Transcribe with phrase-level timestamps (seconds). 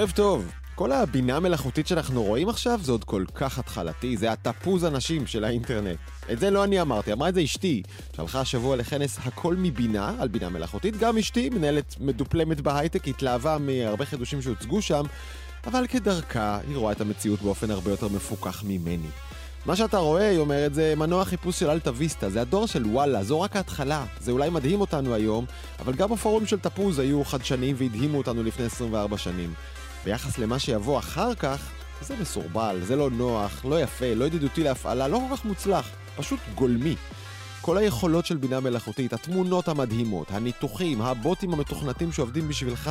[0.00, 0.52] ערב טוב.
[0.74, 5.44] כל הבינה המלאכותית שאנחנו רואים עכשיו זה עוד כל כך התחלתי, זה התפוז הנשים של
[5.44, 5.98] האינטרנט.
[6.32, 7.82] את זה לא אני אמרתי, אמרה את זה אשתי,
[8.16, 10.96] שהלכה השבוע לכנס הכל מבינה על בינה מלאכותית.
[10.96, 15.04] גם אשתי, מנהלת מדופלמת בהייטק, התלהבה מהרבה חידושים שהוצגו שם,
[15.66, 19.08] אבל כדרכה, היא רואה את המציאות באופן הרבה יותר מפוקח ממני.
[19.66, 23.24] מה שאתה רואה, היא אומרת, זה מנוע חיפוש של אלטה ויסטה, זה הדור של וואלה,
[23.24, 24.04] זו רק ההתחלה.
[24.20, 25.44] זה אולי מדהים אותנו היום,
[25.78, 29.54] אבל גם הפורומים של תפוז היו חדשניים והדהימו אותנו לפני 24 שנים.
[30.04, 31.70] ביחס למה שיבוא אחר כך,
[32.02, 36.40] זה מסורבל, זה לא נוח, לא יפה, לא ידידותי להפעלה, לא כל כך מוצלח, פשוט
[36.54, 36.96] גולמי.
[37.60, 42.90] כל היכולות של בינה מלאכותית, התמונות המדהימות, הניתוחים, הבוטים המתוכנתים שעובדים בשבילך,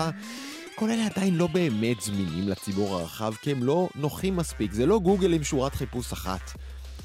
[0.75, 4.99] כל אלה עדיין לא באמת זמינים לציבור הרחב, כי הם לא נוחים מספיק, זה לא
[4.99, 6.51] גוגל עם שורת חיפוש אחת.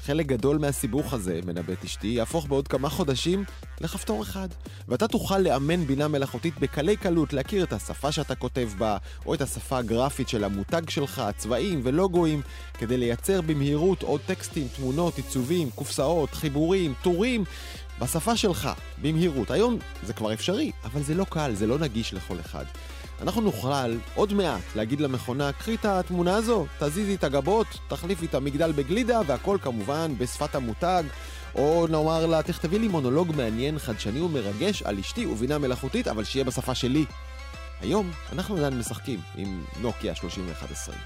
[0.05, 3.43] חלק גדול מהסיבוך הזה, מנבאת אשתי, יהפוך בעוד כמה חודשים
[3.81, 4.47] לכפתור אחד.
[4.87, 9.41] ואתה תוכל לאמן בינה מלאכותית בקלי קלות, להכיר את השפה שאתה כותב בה, או את
[9.41, 12.41] השפה הגרפית של המותג שלך, צבעים ולוגויים,
[12.73, 17.43] כדי לייצר במהירות עוד טקסטים, תמונות, עיצובים, קופסאות, חיבורים, טורים,
[17.99, 18.69] בשפה שלך,
[19.01, 19.51] במהירות.
[19.51, 22.65] היום זה כבר אפשרי, אבל זה לא קל, זה לא נגיש לכל אחד.
[23.21, 28.35] אנחנו נוכל עוד מעט להגיד למכונה, קחי את התמונה הזו, תזיזי את הגבות, תחליפי את
[28.35, 31.03] המגדל בגלידה, והכל כמובן בשפת המותג.
[31.55, 36.45] או נאמר לה, תכתבי לי מונולוג מעניין, חדשני ומרגש על אשתי ובינה מלאכותית, אבל שיהיה
[36.45, 37.05] בשפה שלי.
[37.81, 40.97] היום אנחנו עדיין משחקים עם נוקיה 3120.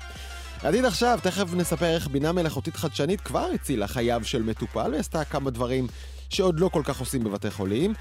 [0.64, 5.50] עתיד עכשיו, תכף נספר איך בינה מלאכותית חדשנית כבר הצילה חייו של מטופל ועשתה כמה
[5.50, 5.88] דברים
[6.30, 7.94] שעוד לא כל כך עושים בבתי חולים.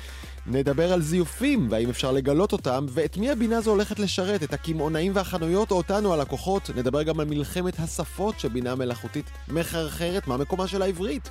[0.47, 5.13] נדבר על זיופים והאם אפשר לגלות אותם, ואת מי הבינה הזו הולכת לשרת, את הקמעונאים
[5.15, 6.71] והחנויות או אותנו הלקוחות.
[6.77, 11.29] נדבר גם על מלחמת השפות שבינה מלאכותית מחרחרת, מה מקומה של העברית.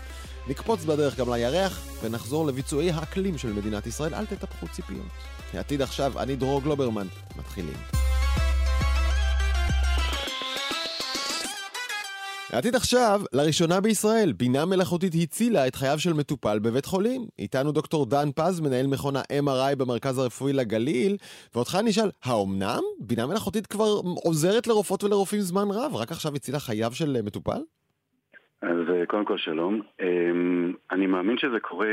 [0.47, 4.13] נקפוץ בדרך גם לירח, ונחזור לביצועי האקלים של מדינת ישראל.
[4.13, 5.07] אל תטפחו ציפיות.
[5.53, 7.07] העתיד עכשיו, אני דרור גלוברמן.
[7.39, 8.16] מתחילים.
[12.53, 17.21] העתיד עכשיו, לראשונה בישראל, בינה מלאכותית הצילה את חייו של מטופל בבית חולים.
[17.39, 21.17] איתנו דוקטור דן פז, מנהל מכון ה-MRI במרכז הרפואי לגליל,
[21.55, 22.81] ואותך אני אשאל, האומנם?
[22.99, 23.91] בינה מלאכותית כבר
[24.25, 27.61] עוזרת לרופאות ולרופאים זמן רב, רק עכשיו הצילה חייו של מטופל?
[28.61, 29.81] אז אה, קודם כל שלום.
[30.01, 31.87] אמ, אני מאמין שזה קורה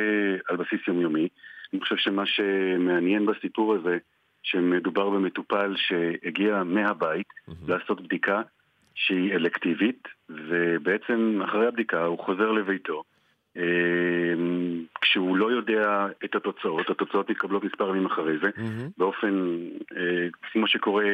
[0.49, 1.29] על בסיס יומיומי.
[1.73, 3.99] אני חושב שמה שמעניין בסיפור הזה,
[4.43, 7.53] שמדובר במטופל שהגיע מהבית mm-hmm.
[7.69, 8.43] לעשות בדיקה
[8.95, 13.03] שהיא אלקטיבית, ובעצם אחרי הבדיקה הוא חוזר לביתו.
[13.57, 18.91] אמ, כשהוא לא יודע את התוצאות, התוצאות מתקבלות מספר ימים אחרי זה, mm-hmm.
[18.99, 19.59] באופן,
[19.97, 21.05] אה, כמו שקורה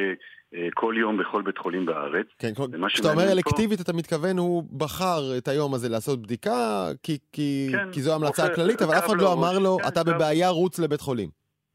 [0.54, 2.26] אה, כל יום בכל בית חולים בארץ.
[2.38, 2.52] כן,
[2.88, 3.82] כשאתה אומר אלקטיבית, פה...
[3.82, 8.42] אתה מתכוון, הוא בחר את היום הזה לעשות בדיקה, כי, כי, כן, כי זו המלצה
[8.42, 10.10] אוקיי, הכללית, אבל אף אחד לא אמר לו, כן, אתה קו...
[10.10, 11.28] בבעיה, רוץ לבית חולים.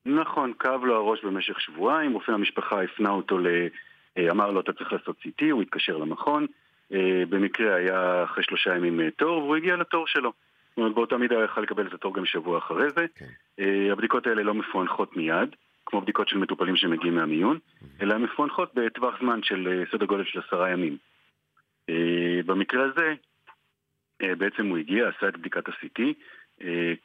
[0.05, 3.47] נכון, כאב לו הראש במשך שבועיים, רופא המשפחה הפנה אותו ל...
[3.47, 3.67] אה,
[4.19, 6.45] אמר לו, אתה צריך לעשות CT, הוא התקשר למכון,
[7.29, 10.33] במקרה היה אחרי שלושה ימים תור, והוא הגיע לתור שלו.
[10.69, 13.05] זאת אומרת, באותה מידה הוא יכל לקבל את התור גם שבוע אחרי זה.
[13.15, 13.25] כן.
[13.91, 15.55] הבדיקות האלה לא מפוענחות מיד.
[15.85, 17.59] כמו בדיקות של מטופלים שמגיעים מהמיון,
[18.01, 20.97] אלא הן מפוענחות בטווח זמן של אה, סדר גודל של עשרה ימים.
[21.89, 23.13] אה, במקרה הזה,
[24.21, 26.01] אה, בעצם הוא הגיע, עשה את בדיקת ה-CT,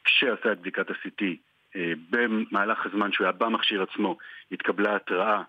[0.03, 1.23] כשעשה את בדיקת ה-CT,
[2.09, 4.17] במהלך הזמן שהוא היה במכשיר עצמו,
[4.51, 5.41] התקבלה התראה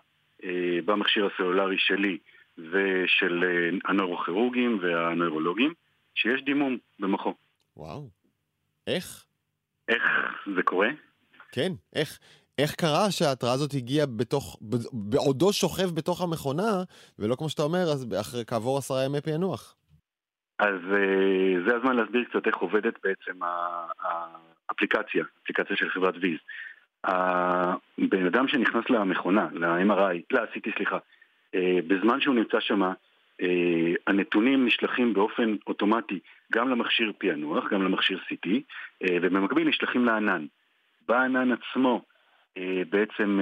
[0.85, 2.17] במכשיר הסלולרי שלי
[2.57, 3.43] ושל
[3.85, 5.73] הנוירוכירורגים והנוירולוגים,
[6.15, 7.33] שיש דימום במוחו.
[7.77, 8.09] וואו.
[8.87, 9.25] איך?
[9.89, 10.03] איך
[10.55, 10.89] זה קורה?
[11.51, 12.19] כן, איך?
[12.57, 14.59] איך קרה שההתראה הזאת הגיעה בתוך,
[14.93, 16.83] בעודו שוכב בתוך המכונה,
[17.19, 19.75] ולא כמו שאתה אומר, אז אחרי כעבור עשרה ימי פענוח?
[20.59, 23.39] אז אה, זה הזמן להסביר קצת איך עובדת בעצם
[24.69, 26.39] האפליקציה, אפליקציה של חברת ויז.
[27.03, 30.97] הבן אדם שנכנס למכונה, ל-MRI, ל-CT סליחה,
[31.55, 32.81] אה, בזמן שהוא נמצא שם,
[33.41, 36.19] אה, הנתונים נשלחים באופן אוטומטי
[36.51, 38.49] גם למכשיר פענוח, גם למכשיר CT,
[39.21, 40.45] ובמקביל נשלחים לענן.
[41.07, 42.01] בענן עצמו
[42.57, 43.39] אה, בעצם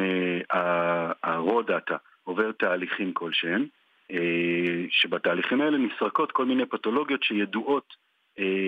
[0.49, 3.65] ה-raw אה, data עובר תהליכים כלשהם,
[4.11, 8.01] אה, שבתהליכים האלה נסרקות כל מיני פתולוגיות שידועות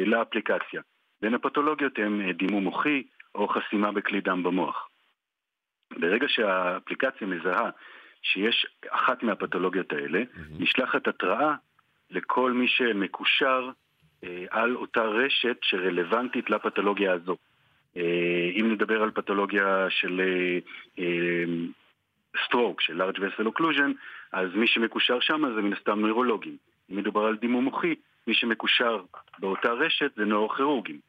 [0.06, 0.82] לאפליקציה.
[1.22, 3.04] בין הפתולוגיות הן דימום מוחי
[3.36, 4.90] או חסימה בכלי דם במוח.
[6.00, 7.70] ברגע שהאפליקציה מזהה
[8.22, 10.40] שיש אחת מהפתולוגיות האלה, mm-hmm.
[10.64, 11.56] נשלחת התראה
[12.10, 13.70] לכל מי שמקושר
[14.24, 17.38] אה, על אותה רשת שרלוונטית לפתולוגיה הזו.
[17.98, 20.22] אה, אם נדבר על פתולוגיה של
[22.46, 23.92] סטרוק, אה, של large vessel occlusion,
[24.32, 26.58] אז מי שמקושר שם זה מן הסתם נוירולוגים.
[26.92, 27.96] אם מדובר על דימום מוחי,
[28.28, 29.04] מי שמקושר
[29.40, 31.00] באותה רשת זה נוירוכירורגים.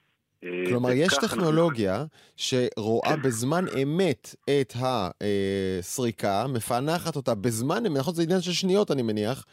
[0.68, 2.08] כלומר, יש טכנולוגיה אנחנו...
[2.36, 3.16] שרואה.
[3.16, 8.14] בזמן אמת את הסריקה, מפענחת אותה בזמן אמת, נכון?
[8.14, 9.44] זה עניין של שניות, אני מניח,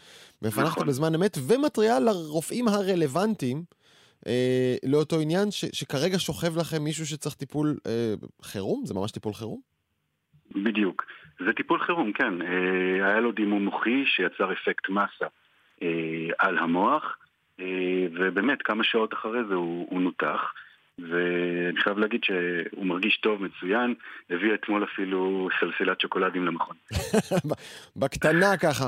[0.42, 0.88] מפענחת נכון.
[0.88, 3.64] בזמן אמת, ומתריעה לרופאים הרלוונטיים.
[4.28, 8.86] אה, לאותו עניין ש, שכרגע שוכב לכם מישהו שצריך טיפול אה, חירום?
[8.86, 9.60] זה ממש טיפול חירום?
[10.56, 11.06] בדיוק.
[11.46, 12.42] זה טיפול חירום, כן.
[12.42, 15.26] אה, היה לו דימום מוחי שיצר אפקט מסה
[15.82, 15.88] אה,
[16.40, 17.18] על המוח,
[17.60, 17.66] אה,
[18.14, 20.54] ובאמת כמה שעות אחרי זה הוא, הוא נותח.
[21.10, 23.94] ואני חייב להגיד שהוא מרגיש טוב, מצוין,
[24.30, 26.76] הביא אתמול אפילו סלסילת שוקולדים למכון.
[28.00, 28.86] בקטנה ככה.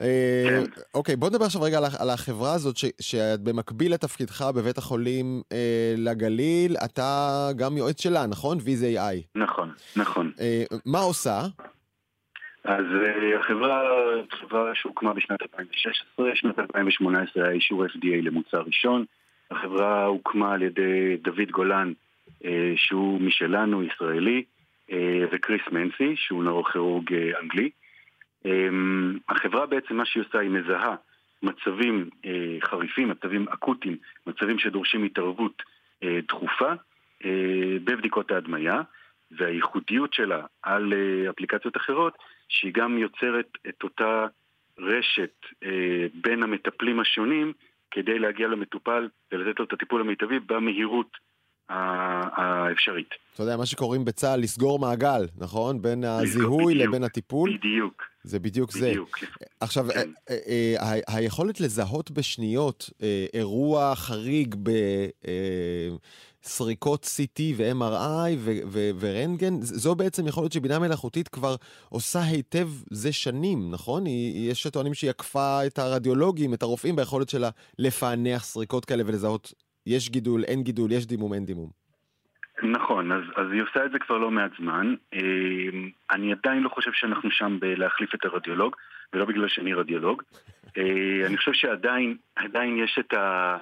[0.00, 0.62] אה, כן.
[0.94, 7.48] אוקיי, בוא נדבר עכשיו רגע על החברה הזאת, שבמקביל לתפקידך בבית החולים אה, לגליל, אתה
[7.56, 8.58] גם יועץ שלה, נכון?
[8.58, 9.16] AI.
[9.34, 10.32] נכון, נכון.
[10.40, 11.40] אה, מה עושה?
[12.64, 12.84] אז
[13.40, 13.82] החברה,
[14.40, 19.04] חברה שהוקמה בשנת 2016, שנת 2018 היה אישור FDA למוצר ראשון.
[19.50, 21.92] החברה הוקמה על ידי דוד גולן,
[22.44, 24.44] אה, שהוא משלנו, ישראלי,
[24.92, 27.70] אה, וקריס מנסי, שהוא נורוכירורג אה, אנגלי.
[29.28, 30.94] החברה בעצם, מה שהיא עושה, היא מזהה
[31.42, 32.10] מצבים
[32.64, 33.96] חריפים, מצבים אקוטיים,
[34.26, 35.62] מצבים שדורשים התערבות
[36.04, 36.72] דחופה
[37.84, 38.82] בבדיקות ההדמיה,
[39.30, 40.92] והייחודיות שלה על
[41.30, 44.26] אפליקציות אחרות, שהיא גם יוצרת את אותה
[44.78, 45.46] רשת
[46.14, 47.52] בין המטפלים השונים
[47.90, 51.10] כדי להגיע למטופל ולתת לו את הטיפול המיטבי במהירות
[51.68, 53.08] האפשרית.
[53.34, 55.82] אתה יודע, מה שקוראים בצה"ל לסגור מעגל, נכון?
[55.82, 57.56] בין הזיהוי בדיוק, לבין הטיפול.
[57.56, 58.02] בדיוק.
[58.22, 59.24] זה בדיוק, בדיוק זה.
[59.60, 60.10] עכשיו, כן.
[60.30, 62.90] אה, אה, אה, היכולת לזהות בשניות
[63.34, 64.54] אירוע חריג
[66.46, 68.30] בסריקות CT ו-MRI
[69.00, 71.54] ורנטגן, זו בעצם יכולת שבינה מלאכותית כבר
[71.88, 74.02] עושה היטב זה שנים, נכון?
[74.50, 79.52] יש שטוענים שהיא עקפה את הרדיולוגים, את הרופאים, ביכולת שלה לפענח סריקות כאלה ולזהות
[79.86, 81.70] יש גידול, אין גידול, יש דימום, אין דימום.
[82.62, 84.94] נכון, אז, אז היא עושה את זה כבר לא מעט זמן.
[85.12, 88.76] אמ, אני עדיין לא חושב שאנחנו שם בלהחליף את הרדיולוג,
[89.12, 90.22] ולא בגלל שאני רדיולוג.
[90.78, 93.56] אה, אני חושב שעדיין יש את, ה,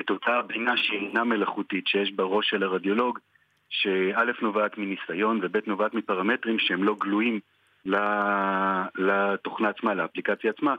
[0.00, 3.18] את אותה בינה שאינה מלאכותית שיש בראש של הרדיולוג,
[3.70, 7.40] שא' נובעת מניסיון וב' נובעת מפרמטרים שהם לא גלויים
[8.98, 10.74] לתוכנה עצמה, לאפליקציה עצמה,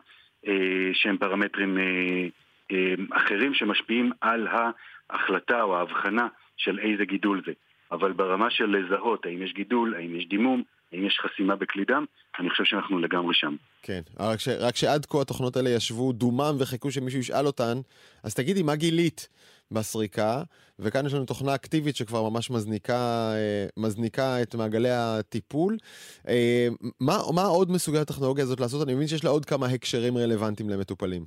[0.48, 6.28] אה, שהם פרמטרים אה, אחרים שמשפיעים על ההחלטה או ההבחנה
[6.58, 7.52] של איזה גידול זה.
[7.92, 10.64] אבל ברמה של לזהות האם יש גידול, האם יש דימום,
[10.94, 12.06] האם יש חסימה בכלי דם,
[12.40, 13.56] אני חושב שאנחנו לגמרי שם.
[13.82, 17.78] כן, רק, ש, רק שעד כה התוכנות האלה ישבו דומם וחיכו שמישהו ישאל אותן,
[18.24, 19.28] אז תגידי, מה גילית
[19.72, 20.42] בסריקה?
[20.80, 25.78] וכאן יש לנו תוכנה אקטיבית שכבר ממש מזניקה, אה, מזניקה את מעגלי הטיפול.
[26.28, 26.68] אה,
[27.00, 28.88] מה, מה עוד מסוגלת הטכנולוגיה הזאת לעשות?
[28.88, 31.26] אני מבין שיש לה עוד כמה הקשרים רלוונטיים למטופלים.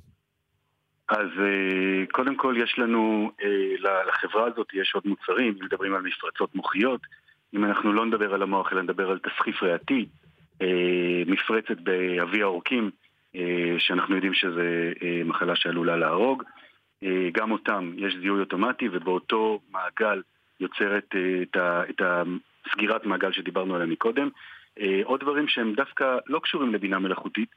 [1.09, 3.31] אז אה, קודם כל יש לנו,
[4.07, 7.01] לחברה הזאת יש עוד מוצרים, מדברים על מפרצות מוחיות,
[7.53, 10.05] אם אנחנו לא נדבר על המוח אלא נדבר על תסחיף ריאתי,
[10.61, 12.91] אה, מפרצת באבי העורקים,
[13.77, 14.61] שאנחנו יודעים שזו
[15.25, 16.43] מחלה שעלולה להרוג,
[17.31, 20.21] גם אותם יש זיהוי אוטומטי ובאותו מעגל
[20.59, 21.15] יוצרת
[21.89, 24.29] את הסגירת מעגל שדיברנו עליה מקודם.
[25.03, 27.49] עוד דברים שהם דווקא לא קשורים לבינה מלאכותית,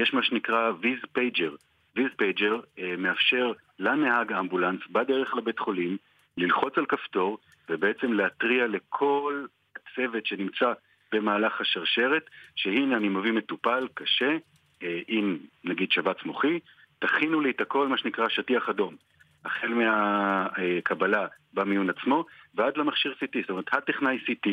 [0.00, 1.50] יש מה שנקרא Viz Pager.
[1.96, 5.96] Viz Pager אה, מאפשר לנהג האמבולנס בדרך לבית חולים
[6.36, 7.38] ללחוץ על כפתור
[7.68, 10.72] ובעצם להתריע לכל הצוות שנמצא
[11.12, 14.36] במהלך השרשרת שהנה אני מביא מטופל קשה
[14.82, 16.58] אה, עם נגיד שבץ מוחי,
[16.98, 18.96] תכינו לי את הכל מה שנקרא שטיח אדום
[19.44, 22.24] החל מהקבלה במיון עצמו
[22.54, 24.50] ועד למכשיר CT, זאת אומרת הטכנאי CT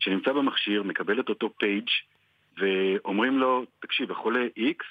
[0.00, 1.88] שנמצא במכשיר מקבל את אותו פייג'
[2.58, 4.84] ואומרים לו, תקשיב, החולה X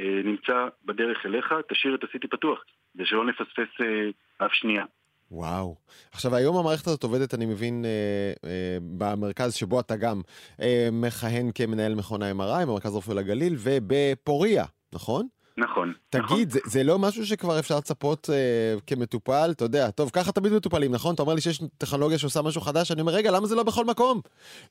[0.00, 4.08] אה, נמצא בדרך אליך, תשאיר את ה-CT פתוח, כדי שלא נפספס אה,
[4.46, 4.84] אף שנייה.
[5.30, 5.76] וואו.
[6.12, 10.20] עכשיו, היום המערכת הזאת עובדת, אני מבין, אה, אה, במרכז שבו אתה גם
[10.60, 15.26] אה, מכהן כמנהל מכון ה-MRI, במרכז רפואי לגליל, ובפוריה, נכון?
[15.56, 15.92] נכון.
[16.10, 16.44] תגיד, נכון.
[16.48, 19.48] זה, זה לא משהו שכבר אפשר לצפות אה, כמטופל?
[19.50, 21.14] אתה יודע, טוב, ככה תמיד מטופלים, נכון?
[21.14, 23.84] אתה אומר לי שיש טכנולוגיה שעושה משהו חדש, אני אומר, רגע, למה זה לא בכל
[23.84, 24.20] מקום?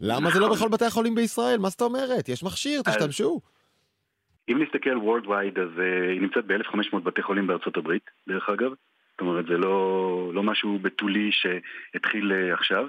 [0.02, 0.34] למה נכון.
[0.34, 0.52] זה לא.
[0.52, 1.58] בכל בתי החולים בישראל?
[1.58, 2.30] מה זאת אומרת?
[2.30, 3.42] יש מכשיר, תשתמשו.
[4.50, 8.72] אם נסתכל Worldwide אז uh, היא נמצאת ב-1500 בתי חולים בארצות הברית, דרך אגב.
[9.14, 12.88] זאת אומרת, זה לא, לא משהו בתולי שהתחיל uh, עכשיו.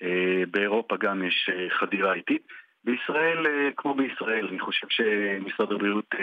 [0.00, 0.04] Uh,
[0.50, 2.42] באירופה גם יש uh, חדירה איטית.
[2.84, 6.14] בישראל, כמו בישראל, אני חושב שמשרד הבריאות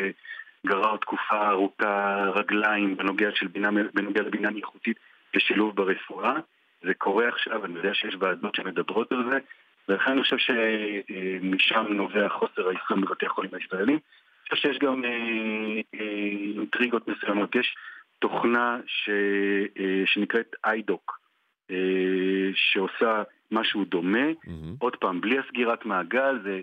[0.68, 4.98] גרר תקופה ארוכה רגליים בנוגע, של בינה, בנוגע לבינה מלאכותית
[5.36, 6.34] ושילוב ברפואה.
[6.84, 9.38] זה קורה עכשיו, אני יודע שיש ועדות שמדברות על זה,
[9.90, 14.00] ולכן אני חושב שמשם נובע חוסר היישום בבתי החולים הישראלים.
[14.50, 15.10] חושב שיש גם אה,
[16.00, 16.06] אה,
[16.56, 17.56] אינטריגות מסוימות.
[17.56, 17.76] יש
[18.24, 19.10] תוכנה ש,
[19.80, 21.20] אה, שנקראת איידוק,
[22.54, 24.32] שעושה משהו דומה.
[24.32, 24.50] Mm-hmm.
[24.80, 26.62] עוד פעם, בלי הסגירת מעגל, זה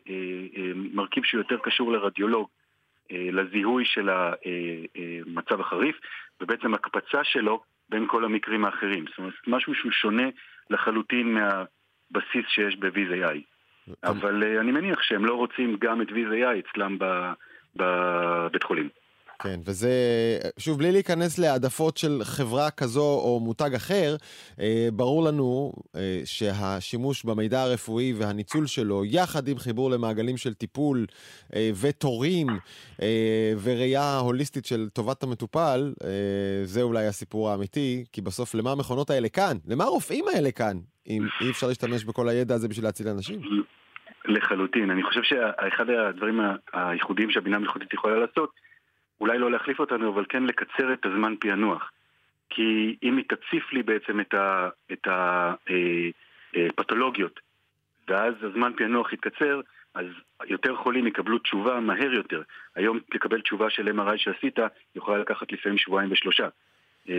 [0.75, 2.49] מרכיב שהוא יותר קשור לרדיולוג,
[3.11, 5.97] לזיהוי של המצב החריף,
[6.41, 9.05] ובעצם הקפצה שלו בין כל המקרים האחרים.
[9.09, 10.29] זאת אומרת, משהו שהוא שונה
[10.71, 13.39] לחלוטין מהבסיס שיש ב-VZI.
[14.05, 16.99] אבל אני מניח שהם לא רוצים גם את VZI אצלם
[17.77, 18.89] בבית חולים.
[19.43, 19.91] כן, וזה,
[20.59, 24.17] שוב, בלי להיכנס להעדפות של חברה כזו או מותג אחר,
[24.61, 31.07] אה, ברור לנו אה, שהשימוש במידע הרפואי והניצול שלו, יחד עם חיבור למעגלים של טיפול
[31.55, 32.47] אה, ותורים
[33.63, 35.93] וראייה הוליסטית של טובת המטופל,
[36.65, 39.57] זה אולי הסיפור האמיתי, כי בסוף למה המכונות האלה כאן?
[39.69, 40.77] למה הרופאים האלה כאן,
[41.09, 43.41] אם אי אפשר להשתמש בכל הידע הזה בשביל להציל אנשים?
[44.25, 44.91] לחלוטין.
[44.91, 46.41] אני חושב שאחד הדברים
[46.73, 48.51] הייחודיים שהבינה המלאכותית יכולה לעשות,
[49.21, 51.91] אולי לא להחליף אותנו, אבל כן לקצר את הזמן פענוח.
[52.51, 54.21] כי אם היא תציף לי בעצם
[54.93, 55.09] את
[56.59, 59.61] הפתולוגיות, אה, אה, ואז הזמן פענוח יתקצר,
[59.95, 60.07] אז
[60.47, 62.43] יותר חולים יקבלו תשובה מהר יותר.
[62.75, 64.59] היום לקבל תשובה של MRI שעשית
[64.95, 66.49] יכולה לקחת לפעמים שבועיים ושלושה.
[67.09, 67.15] אה,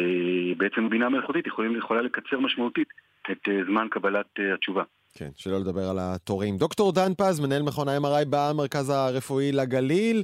[0.57, 2.87] בעצם בינה מלאכותית יכולה לקצר משמעותית
[3.31, 4.83] את זמן קבלת התשובה.
[5.13, 6.57] כן, שלא לדבר על התורים.
[6.57, 10.23] דוקטור דן פז, מנהל מכון ה-MRI במרכז הרפואי לגליל,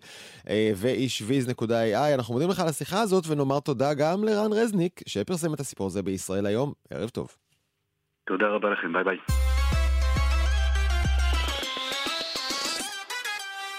[0.50, 2.14] אה, ואיש Viz.ai.
[2.16, 6.04] אנחנו מודים לך על השיחה הזאת, ונאמר תודה גם לרן רזניק, שפרסם את הסיפור הזה
[6.04, 6.74] בישראל היום.
[6.90, 7.28] ערב טוב.
[8.28, 9.57] תודה רבה לכם, ביי ביי.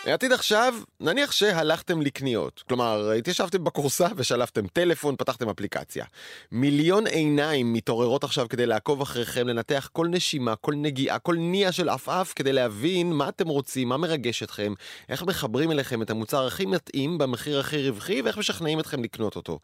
[0.08, 2.64] העתיד עכשיו, נניח שהלכתם לקניות.
[2.68, 6.04] כלומר, התיישבתם בכורסה ושלפתם טלפון, פתחתם אפליקציה.
[6.52, 11.88] מיליון עיניים מתעוררות עכשיו כדי לעקוב אחריכם, לנתח כל נשימה, כל נגיעה, כל ניע של
[11.88, 14.74] עפעף, כדי להבין מה אתם רוצים, מה מרגש אתכם,
[15.08, 19.58] איך מחברים אליכם את המוצר הכי מתאים במחיר הכי רווחי, ואיך משכנעים אתכם לקנות אותו.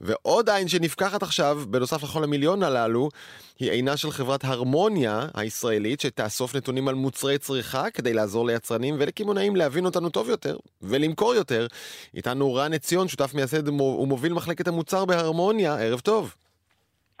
[0.00, 3.08] ועוד עין שנפקחת עכשיו, בנוסף לכל המיליון הללו,
[3.58, 9.56] היא עינה של חברת הרמוניה הישראלית, שתאסוף נתונים על מוצרי צריכה כדי לעזור ליצרנים ולקמעונאים
[9.56, 11.66] להבין אותנו טוב יותר ולמכור יותר.
[12.14, 16.34] איתנו רן עציון, שותף מייסד ומוביל מחלקת המוצר בהרמוניה, ערב טוב.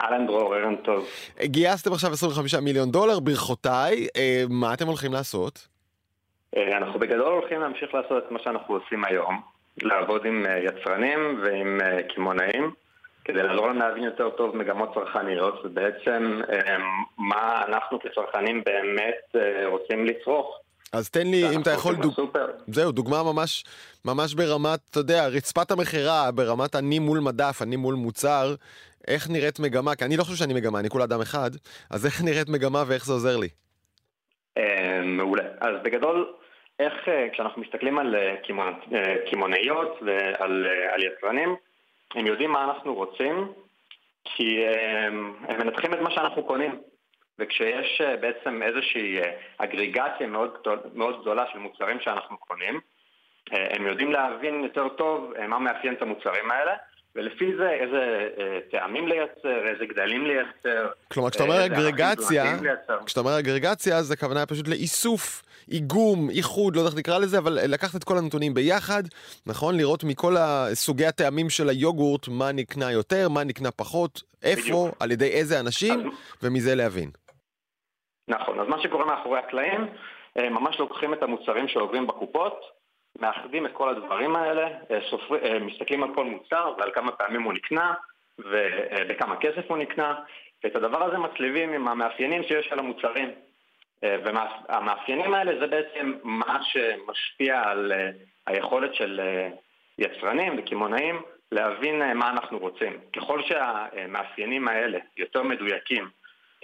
[0.00, 1.06] אהלן דרור, ערב טוב.
[1.42, 4.06] גייסתם עכשיו 25 מיליון דולר, ברכותיי.
[4.16, 5.68] אה, מה אתם הולכים לעשות?
[6.56, 9.57] אה, אנחנו בגדול הולכים להמשיך לעשות את מה שאנחנו עושים היום.
[9.82, 12.70] לעבוד עם אה, יצרנים ועם אה, קמעונאים
[13.24, 16.76] כדי לעזור להם להבין יותר טוב מגמות צרכניות ובעצם אה,
[17.18, 20.60] מה אנחנו כצרכנים באמת רוצים לצרוך.
[20.92, 22.14] אז תן לי, אם אתה יכול, דוג...
[22.66, 23.64] זהו, דוגמה ממש,
[24.04, 28.54] ממש ברמת, אתה יודע, רצפת המכירה, ברמת אני מול מדף, אני מול מוצר,
[29.08, 31.50] איך נראית מגמה, כי אני לא חושב שאני מגמה, אני כולה אדם אחד,
[31.90, 33.48] אז איך נראית מגמה ואיך זה עוזר לי?
[35.04, 35.44] מעולה.
[35.60, 36.32] אז בגדול,
[36.78, 38.34] איך אה, כשאנחנו מסתכלים על אה,
[38.94, 41.56] אה, קמעונאיות ועל על יצרנים,
[42.14, 43.52] הם יודעים מה אנחנו רוצים,
[44.24, 46.80] כי הם, הם מנתחים את מה שאנחנו קונים.
[47.40, 49.18] וכשיש בעצם איזושהי
[49.58, 52.80] אגריגציה מאוד, גדול, מאוד גדולה של מוצרים שאנחנו קונים,
[53.50, 56.74] הם יודעים להבין יותר טוב מה מאפיין את המוצרים האלה,
[57.18, 58.28] ולפי זה איזה
[58.70, 60.88] טעמים לייצר, איזה גדלים לייצר.
[61.12, 62.44] כלומר, כשאתה אומר אגרגציה,
[63.06, 67.58] כשאתה אומר אגרגציה, זה הכוונה פשוט לאיסוף איגום, איחוד, לא יודע איך נקרא לזה, אבל
[67.68, 69.02] לקחת את כל הנתונים ביחד,
[69.46, 69.76] נכון?
[69.76, 70.34] לראות מכל
[70.72, 74.96] סוגי הטעמים של היוגורט, מה נקנה יותר, מה נקנה פחות, איפה, בדיוק.
[75.00, 76.06] על ידי איזה אנשים, אז...
[76.42, 77.10] ומזה להבין.
[78.28, 79.86] נכון, אז מה שקורה מאחורי הקלעים,
[80.38, 82.77] אה, ממש לוקחים את המוצרים שעוברים בקופות,
[83.18, 87.42] מאחדים את כל הדברים האלה, אה, סופר, אה, מסתכלים על כל מוצר ועל כמה פעמים
[87.42, 87.94] הוא נקנה
[88.38, 90.14] ובכמה כסף הוא נקנה,
[90.64, 93.30] ואת הדבר הזה מצליבים עם המאפיינים שיש על המוצרים.
[94.04, 97.92] אה, והמאפיינים האלה זה בעצם מה שמשפיע על
[98.46, 99.20] היכולת של
[99.98, 101.22] יצרנים וקמעונאים
[101.52, 103.00] להבין מה אנחנו רוצים.
[103.16, 106.08] ככל שהמאפיינים האלה יותר מדויקים,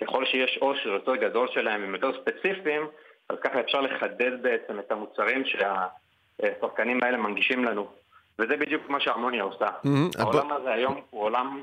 [0.01, 2.87] ככל שיש עושר יותר גדול שלהם והם יותר ספציפיים,
[3.29, 5.45] אז ככה אפשר לחדד בעצם את המוצרים
[6.43, 7.87] שהשחקנים האלה מנגישים לנו.
[8.39, 9.67] וזה בדיוק מה שהרמוניה עושה.
[9.67, 10.23] Mm-hmm.
[10.23, 11.61] העולם הזה היום הוא עולם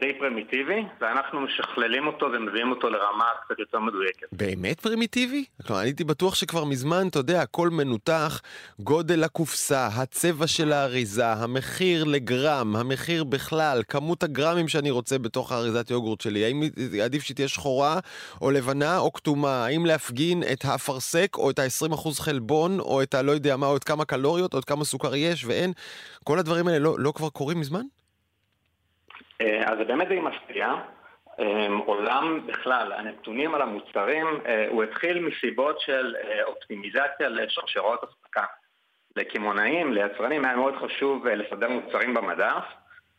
[0.00, 4.26] די פרימיטיבי, ואנחנו משכללים אותו ומביאים אותו לרמה קצת יותר מדויקת.
[4.32, 5.44] באמת פרימיטיבי?
[5.66, 8.40] כלומר, אני הייתי בטוח שכבר מזמן, אתה יודע, הכל מנותח,
[8.78, 15.90] גודל הקופסה, הצבע של האריזה, המחיר לגרם, המחיר בכלל, כמות הגרמים שאני רוצה בתוך האריזת
[15.90, 16.62] יוגורט שלי, האם
[17.04, 17.98] עדיף שהיא תהיה שחורה
[18.40, 23.32] או לבנה או כתומה, האם להפגין את האפרסק או את ה-20% חלבון, או את הלא
[23.32, 25.72] יודע מה, או את כמה קלוריות, או את כמה סוכר יש ואין,
[26.24, 27.82] כל הדברים האלה לא, לא כבר קורים מזמן?
[29.42, 30.74] אה, אז זה באמת די מפתיע.
[31.40, 38.44] אה, עולם בכלל, הנתונים על המוצרים, אה, הוא התחיל מסיבות של אופטימיזציה לשרשרות אספקה.
[39.16, 42.64] לקמעונאים, ליצרנים, היה מאוד חשוב לסדר מוצרים במדף,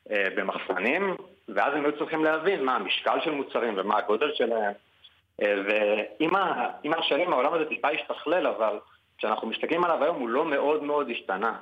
[0.10, 1.15] במחסנים,
[1.48, 4.74] ואז הם היו צריכים להבין מה המשקל של מוצרים ומה הגודל שלהם.
[5.39, 8.80] ועם השנים העולם הזה טיפה השתכלל, אבל
[9.18, 11.53] כשאנחנו מסתכלים עליו היום הוא לא מאוד מאוד השתנה.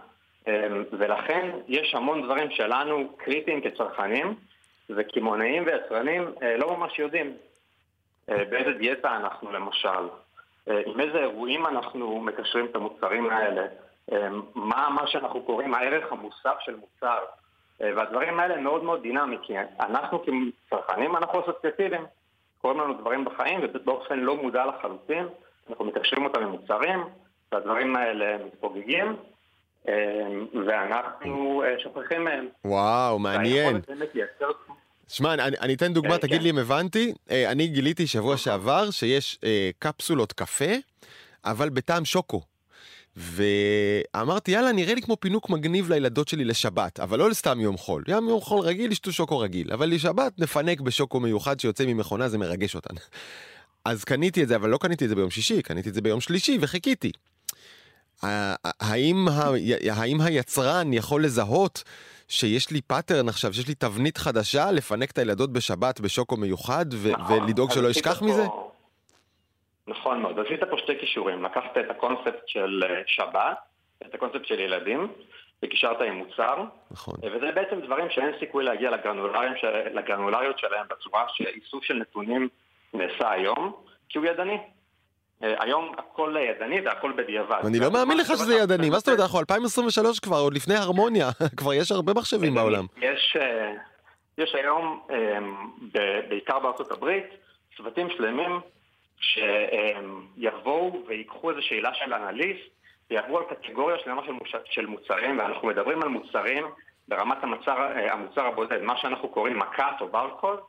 [0.92, 4.36] ולכן יש המון דברים שלנו קריטיים כצרכנים,
[4.90, 6.26] וקמעונאים ויצרנים
[6.58, 7.34] לא ממש יודעים
[8.28, 10.08] באיזה דיאטה אנחנו למשל,
[10.68, 13.68] עם איזה אירועים אנחנו מקשרים את המוצרים האלה,
[14.56, 17.20] מה, מה שאנחנו קוראים הערך המוסף של מוצר.
[17.80, 22.06] והדברים האלה מאוד מאוד דינמיים, כי אנחנו כצרכנים אנחנו אסוציאטיביים.
[22.62, 25.28] קורים לנו דברים בחיים ובאופן לא מודע לחלוטין,
[25.70, 27.04] אנחנו מקשרים אותם למוצרים,
[27.52, 29.16] והדברים האלה מתפוגגים,
[30.68, 32.48] ואנחנו שוכחים מהם.
[32.66, 33.82] וואו, מעניין.
[35.08, 36.44] שמע, אני, אני אתן דוגמה, תגיד כן.
[36.44, 37.14] לי אם הבנתי.
[37.30, 40.74] אני גיליתי שבוע שעבר שיש אה, קפסולות קפה,
[41.46, 42.42] אבל בטעם שוקו.
[43.16, 48.04] ואמרתי, יאללה, נראה לי כמו פינוק מגניב לילדות שלי לשבת, אבל לא לסתם יום חול.
[48.08, 52.38] יום יום חול רגיל, ישתו שוקו רגיל, אבל לשבת נפנק בשוקו מיוחד שיוצא ממכונה, זה
[52.38, 52.94] מרגש אותן.
[53.86, 56.22] אז קניתי את זה, אבל לא קניתי את זה ביום שישי, קניתי את זה ביום
[56.22, 57.12] שלישי וחיכיתי.
[58.24, 59.50] האם, ה...
[59.92, 61.84] האם היצרן יכול לזהות
[62.28, 67.12] שיש לי pattern עכשיו, שיש לי תבנית חדשה, לפנק את הילדות בשבת בשוקו מיוחד ו-
[67.12, 67.88] נכון, ולדאוג שלא
[68.20, 68.46] פה- מזה?
[69.88, 73.58] נכון מאוד, עשית פה שתי כישורים, לקחת את הקונספט של אה, שבת,
[74.06, 75.08] את הקונספט של ילדים,
[75.66, 77.16] וקישרת עם מוצר, נכון.
[77.24, 79.58] וזה בעצם דברים שאין סיכוי להגיע לגרנולריות,
[79.94, 82.50] לגרנולריות שלהם בצורה שאיסוף של נתונים
[82.94, 83.74] נעשה היום,
[84.10, 84.58] כי הוא ידני.
[85.44, 87.62] אה, היום הכל ידני והכל בדיעבד.
[87.66, 91.30] אני לא מאמין לך שזה ידני, מה זאת אומרת, אנחנו 2023 כבר, עוד לפני הרמוניה,
[91.58, 92.86] כבר יש הרבה מחשבים בעולם.
[92.98, 93.74] יש, אה,
[94.38, 95.38] יש היום, אה,
[96.30, 97.26] בעיקר בארצות הברית,
[97.78, 98.60] צוותים שלמים
[99.20, 102.70] שיבואו ויקחו איזו שאלה של אנליסט
[103.12, 104.56] ויעברו על קטגוריה שלמה של, מוש...
[104.66, 106.66] של מוצרים, ואנחנו מדברים על מוצרים
[107.08, 110.64] ברמת המוצר, אה, המוצר הבודד, מה שאנחנו קוראים מקת או ברקוד, אה,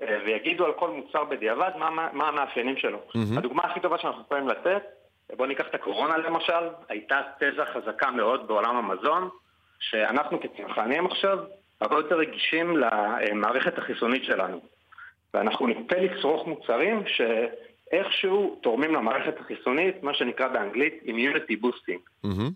[0.00, 2.98] ויגידו על כל מוצר בדיעבד מה, מה, מה המאפיינים שלו.
[3.14, 3.38] מהמם.
[3.38, 4.82] הדוגמה הכי טובה שאנחנו יכולים לתת,
[5.36, 9.28] בואו ניקח את הקורונה למשל, הייתה תזה חזקה מאוד בעולם המזון,
[9.80, 11.38] שאנחנו כצרכנים עכשיו
[11.80, 14.60] הרבה יותר רגישים למערכת החיסונית שלנו.
[15.34, 22.00] ואנחנו נוטה לצרוך מוצרים שאיכשהו תורמים למערכת החיסונית, מה שנקרא באנגלית immunity boosting.
[22.24, 22.50] מהמם.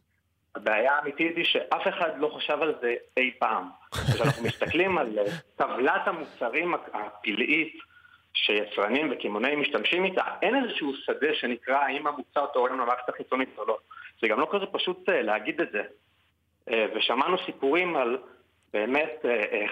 [0.57, 3.69] הבעיה האמיתית היא שאף אחד לא חשב על זה אי פעם.
[3.90, 5.25] כשאנחנו מסתכלים על אה,
[5.57, 7.79] טבלת המוצרים הפלאית
[8.35, 13.79] שיצרנים וקמעונאים משתמשים איתה, אין איזשהו שדה שנקרא האם המוצר תורם למערכת החיצונית או לא.
[14.21, 15.83] זה גם לא כזה פשוט אה, להגיד את זה.
[16.71, 18.19] אה, ושמענו סיפורים על
[18.73, 19.25] באמת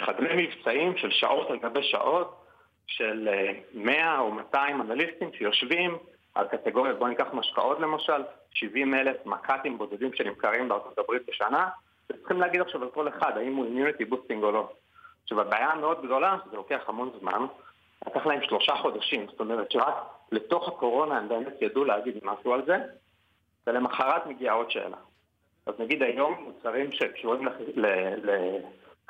[0.06, 2.44] חדרי מבצעים של שעות על גבי שעות,
[2.86, 5.98] של אה, 100 או 200 אנליסטים שיושבים
[6.34, 8.22] על קטגוריות, בואו ניקח משקאות למשל,
[8.54, 11.68] 70 אלף מק"טים בודדים שנמכרים בארצות הברית בשנה,
[12.10, 14.68] וצריכים להגיד עכשיו על כל אחד האם הוא immunity boosting או לא.
[15.22, 17.46] עכשיו הבעיה המאוד גדולה, זה לוקח המון זמן,
[18.06, 19.94] לקח להם שלושה חודשים, זאת אומרת שרק
[20.32, 22.76] לתוך הקורונה הם באמת ידעו להגיד משהו על זה,
[23.66, 24.96] ולמחרת מגיעה עוד שאלה.
[25.66, 28.58] אז נגיד היום מוצרים שקשורים לח- ל-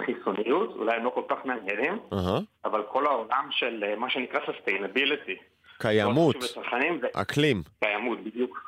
[0.00, 2.38] לחיסוניות, אולי הם לא כל כך מעניינים, אהה.
[2.64, 5.38] אבל כל העולם של אה, מה שנקרא sustainability,
[5.78, 6.37] קיימות,
[7.12, 7.62] אקלים.
[7.84, 8.58] קיימות בדיוק.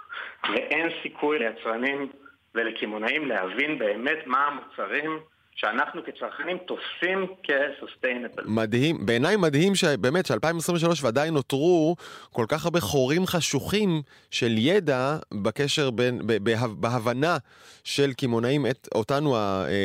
[0.54, 2.08] ואין סיכוי ליצרנים
[2.54, 5.18] ולקמעונאים להבין באמת מה המוצרים
[5.56, 8.42] שאנחנו כצרכנים תופסים כ-sustainable.
[8.46, 11.96] מדהים, בעיניי מדהים שבאמת ש-2023 ועדיין נותרו
[12.32, 17.36] כל כך הרבה חורים חשוכים של ידע בקשר בין, ב- בה- בהבנה
[17.84, 19.36] של קמעונאים את אותנו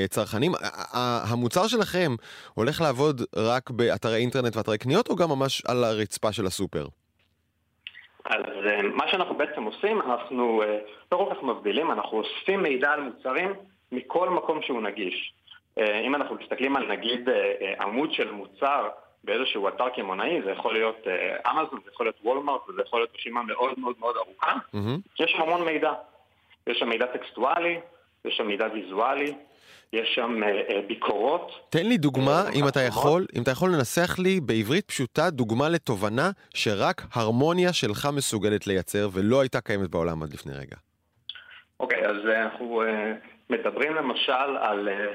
[0.05, 0.51] הצרכנים.
[1.23, 2.15] המוצר שלכם
[2.53, 6.88] הולך לעבוד רק באתרי אינטרנט ואתרי קניות או גם ממש על הרצפה של הסופר?
[8.25, 10.79] אז אה, מה שאנחנו בעצם עושים, אנחנו אה,
[11.12, 13.53] לא כל כך מבדילים, אנחנו אוספים מידע על מוצרים
[13.91, 15.34] מכל מקום שהוא נגיש.
[15.77, 17.29] אה, אם אנחנו מסתכלים על נגיד
[17.79, 18.89] עמוד של מוצר
[19.23, 21.07] באיזשהו אתר קמעונאי, זה יכול להיות
[21.51, 24.97] אמזון, זה יכול להיות וולמארט, וזה יכול להיות רשימה מאוד מאוד מאוד ארוכה, מהמם.
[25.19, 25.93] יש שם המון מידע.
[26.67, 27.79] יש שם מידע טקסטואלי,
[28.25, 29.34] יש שם מידע ויזואלי,
[29.93, 31.51] יש שם אה, אה, ביקורות.
[31.69, 32.82] תן לי דוגמה, אה, אם אתה.
[32.82, 39.10] יכול, אם אתה יכול לנסח לי בעברית פשוטה דוגמה לתובנה שרק הרמוניה שלך מסוגלת לייצר
[39.13, 40.75] ולא הייתה קיימת בעולם עד לפני רגע.
[41.80, 43.13] אוקיי, אז אה, אנחנו אה,
[43.49, 45.13] מדברים למשל על אה,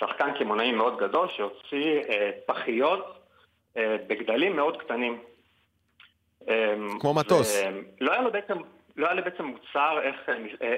[0.00, 3.24] שחקן קמעונאי מאוד גדול שהוציא אה, פחיות
[3.76, 5.18] אה, בגדלים מאוד קטנים.
[6.48, 7.62] אה, כמו מטוס.
[8.00, 8.54] לא היה לו בעצם,
[8.96, 10.16] לא היה לו בעצם מוצר, איך,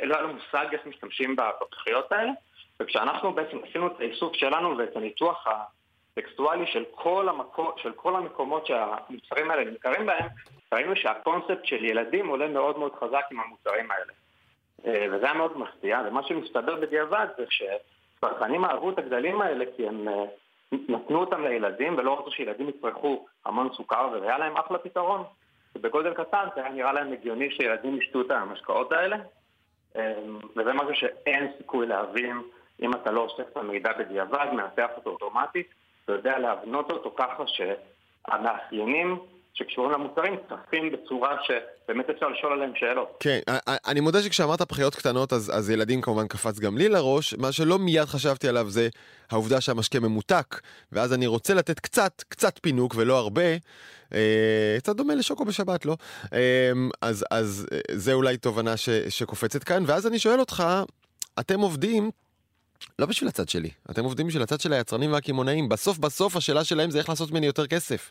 [0.02, 2.32] לא היה לו מושג איך משתמשים בפחיות האלה,
[2.80, 8.66] וכשאנחנו בעצם עשינו את האיסוף שלנו ואת הניתוח הטקסטואלי של כל, המקו, של כל המקומות
[8.66, 10.26] שהמוצרים האלה נמכרים בהם,
[10.74, 14.12] ראינו שהקונספט של ילדים עולה מאוד מאוד חזק עם המוצרים האלה.
[14.86, 19.88] אה, וזה היה מאוד מפתיע, ומה שמסתבר בדיעבד זה שצרכנים אהבו את הגדלים האלה כי
[19.88, 20.24] הם, אה,
[20.72, 25.24] נתנו אותם לילדים ולא רצו שילדים יצרכו המון סוכר והיה להם אחלה פתרון.
[25.76, 29.16] ובגודל קטן זה היה נראה להם הגיוני שילדים ישתו את המשקאות האלה,
[29.96, 32.42] אמ, וזה משהו שאין סיכוי להבין
[32.82, 35.66] אם אתה לא אוסף את המידע בדיעבד, מנתח אותו אוטומטית,
[36.04, 39.18] אתה יודע להבנות אותו ככה שהמאפיינים
[39.54, 43.16] שקשורים למוצרים צפים בצורה שבאמת אפשר לשאול עליהם שאלות.
[43.20, 43.38] כן,
[43.86, 47.78] אני מודה שכשאמרת פחיות קטנות, אז, אז ילדים כמובן קפץ גם לי לראש, מה שלא
[47.78, 48.88] מיד חשבתי עליו זה
[49.30, 50.60] העובדה שהמשקה ממותק,
[50.92, 53.42] ואז אני רוצה לתת קצת, קצת פינוק ולא הרבה,
[54.14, 55.96] אה, קצת דומה לשוקו בשבת, לא?
[56.32, 60.64] אה, אז, אז אה, זה אולי תובנה ש, שקופצת כאן, ואז אני שואל אותך,
[61.40, 62.10] אתם עובדים
[62.98, 65.68] לא בשביל הצד שלי, אתם עובדים בשביל הצד של היצרנים והקמעונאים.
[65.68, 68.10] בסוף בסוף השאלה שלהם זה איך לעשות ממני יותר כסף.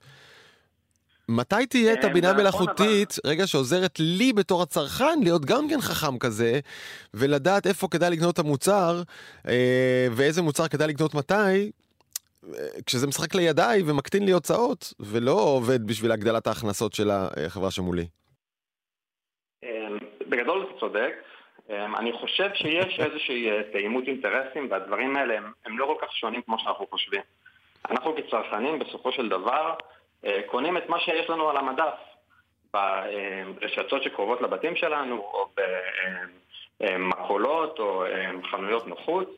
[1.29, 6.60] מתי תהיה את הבינה מלאכותית, רגע שעוזרת לי בתור הצרכן להיות גם כן חכם כזה,
[7.13, 9.01] ולדעת איפה כדאי לקנות את המוצר,
[9.47, 15.88] אה, ואיזה מוצר כדאי לקנות מתי, אה, כשזה משחק לידיי ומקטין לי הוצאות, ולא עובד
[15.88, 18.05] בשביל הגדלת ההכנסות של החברה שמולי.
[20.29, 21.13] בגדול אתה צודק.
[21.69, 26.15] אמ, אני חושב שיש איזושהי אה, תאימות אינטרסים, והדברים האלה הם, הם לא כל כך
[26.15, 27.21] שונים כמו שאנחנו חושבים.
[27.89, 29.73] אנחנו כצרכנים, בסופו של דבר,
[30.25, 31.93] אה, קונים את מה שיש לנו על המדף.
[32.73, 35.49] ברשתות שקרובות לבתים שלנו, או
[36.79, 38.03] במכולות, או
[38.51, 39.36] חנויות נוחות,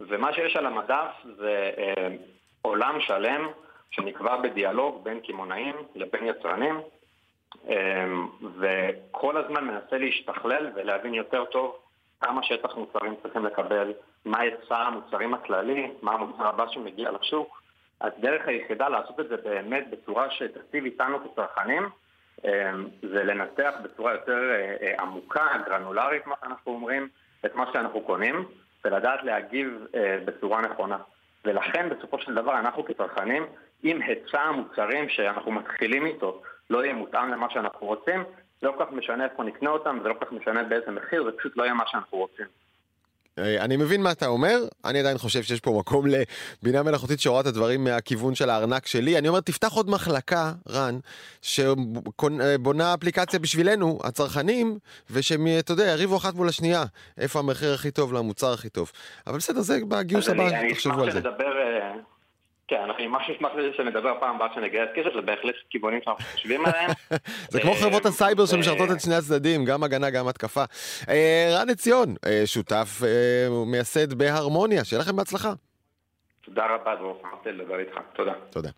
[0.00, 1.70] ומה שיש על המדף זה
[2.62, 3.48] עולם שלם
[3.90, 6.80] שנקבע בדיאלוג בין קמעונאים לבין יצרנים,
[8.58, 11.76] וכל הזמן מנסה להשתכלל ולהבין יותר טוב
[12.20, 13.92] כמה שטח מוצרים צריכים לקבל,
[14.24, 17.62] מה היצע המוצרים הכללי, מה המוצר הבא שמגיע לשוק.
[18.00, 21.88] הדרך היחידה לעשות את זה באמת בצורה שתקציב איתנו כצרכנים
[22.44, 27.08] אמ, זה לנתח בצורה יותר אה, אה, עמוקה, גרנולרית, מה שאנחנו אומרים,
[27.44, 28.44] את מה שאנחנו קונים,
[28.84, 30.98] ולדעת להגיב אה, בצורה נכונה.
[31.44, 33.46] ולכן בסופו של דבר אנחנו כצרכנים,
[33.84, 38.24] אם היצע המוצרים שאנחנו מתחילים איתו לא יהיה מותאם למה שאנחנו רוצים,
[38.62, 41.30] לא כל כך משנה איפה נקנה אותם, זה לא כל כך משנה באיזה מחיר, זה
[41.38, 42.46] פשוט לא יהיה מה שאנחנו רוצים.
[43.38, 47.40] אה, אני מבין מה אתה אומר, אני עדיין חושב שיש פה מקום לבינה מלאכותית שרואה
[47.40, 49.18] את הדברים מהכיוון של הארנק שלי.
[49.18, 50.98] אני אומר, תפתח עוד מחלקה, רן,
[51.42, 54.78] שבונה אפליקציה בשבילנו, הצרכנים,
[55.10, 56.84] ושהם, אתה יודע, יריבו אחת מול השנייה,
[57.18, 58.92] איפה המחיר הכי טוב למוצר הכי טוב.
[59.26, 61.18] אבל בסדר, זה בגיוס הבא, תחשבו על זה.
[61.18, 61.63] אני אשמח שנדבר אה,
[62.74, 66.90] כן, אני ממש אשמח שנדבר פעם הבאה שנגייס כסף, זה בהחלט כיוונים שאנחנו חושבים עליהם.
[67.48, 70.64] זה כמו חברות הסייבר שמשרתות את שני הצדדים, גם הגנה, גם התקפה.
[71.08, 75.52] אה, רן עציון, אה, שותף אה, מייסד בהרמוניה, שיהיה לכם בהצלחה.
[76.44, 77.98] תודה רבה, דרור, שמחתי לדבר איתך.
[78.14, 78.32] תודה.
[78.50, 78.70] תודה.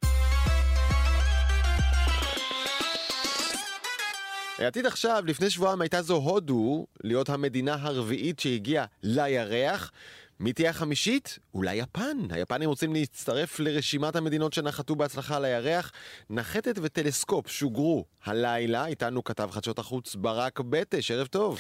[4.59, 9.93] עתיד עכשיו, לפני שבועיים הייתה זו הודו להיות המדינה הרביעית שהגיעה לירח.
[10.41, 11.39] מי תהיה החמישית?
[11.55, 12.17] אולי יפן.
[12.31, 15.93] היפנים רוצים להצטרף לרשימת המדינות שנחתו בהצלחה על הירח.
[16.31, 18.87] נחתת וטלסקופ שוגרו הלילה.
[18.87, 21.59] איתנו כתב חדשות החוץ ברק בטש, ערב טוב.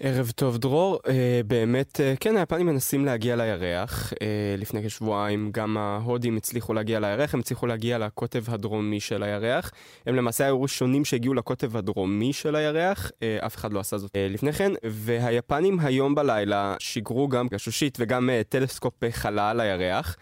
[0.00, 4.12] ערב טוב דרור, אה, באמת, אה, כן, היפנים מנסים להגיע לירח.
[4.22, 9.70] אה, לפני כשבועיים גם ההודים הצליחו להגיע לירח, הם הצליחו להגיע לקוטב הדרומי של הירח.
[10.06, 14.16] הם למעשה היו ראשונים שהגיעו לקוטב הדרומי של הירח, אה, אף אחד לא עשה זאת
[14.16, 20.16] אה, לפני כן, והיפנים היום בלילה שיגרו גם גשושית וגם אה, טלסקופ חלל לירח.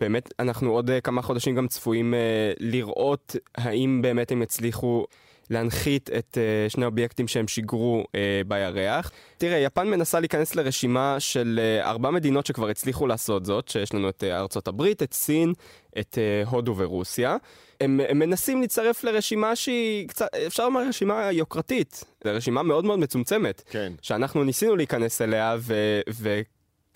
[0.00, 5.06] באמת, אנחנו עוד אה, כמה חודשים גם צפויים אה, לראות האם באמת הם יצליחו
[5.50, 8.10] להנחית את uh, שני האובייקטים שהם שיגרו uh,
[8.46, 9.10] בירח.
[9.38, 14.08] תראה, יפן מנסה להיכנס לרשימה של uh, ארבע מדינות שכבר הצליחו לעשות זאת, שיש לנו
[14.08, 15.52] את uh, ארצות הברית, את סין,
[15.98, 17.36] את uh, הודו ורוסיה.
[17.80, 22.98] הם, הם מנסים להצטרף לרשימה שהיא קצת, אפשר לומר רשימה יוקרתית, זו רשימה מאוד מאוד
[22.98, 23.62] מצומצמת.
[23.70, 23.92] כן.
[24.02, 26.00] שאנחנו ניסינו להיכנס אליה, ו...
[26.10, 26.40] ו-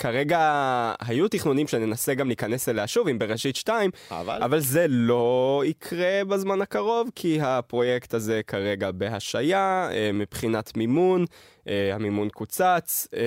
[0.00, 4.42] כרגע היו תכנונים שננסה גם להיכנס אליה שוב עם בראשית 2, אבל...
[4.42, 11.24] אבל זה לא יקרה בזמן הקרוב, כי הפרויקט הזה כרגע בהשעיה, אה, מבחינת מימון,
[11.68, 13.20] אה, המימון קוצץ, אה,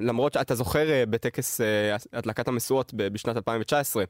[0.00, 1.60] למרות שאתה זוכר בטקס
[2.12, 4.04] הדלקת המשואות בשנת 2019,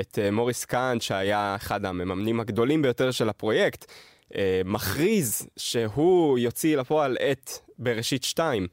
[0.00, 3.92] את מוריס קאנט, שהיה אחד המממנים הגדולים ביותר של הפרויקט,
[4.64, 8.66] מכריז שהוא יוציא לפועל את בראשית 2.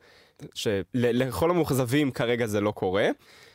[0.54, 3.10] שלכל המאוכזבים כרגע זה לא קורה.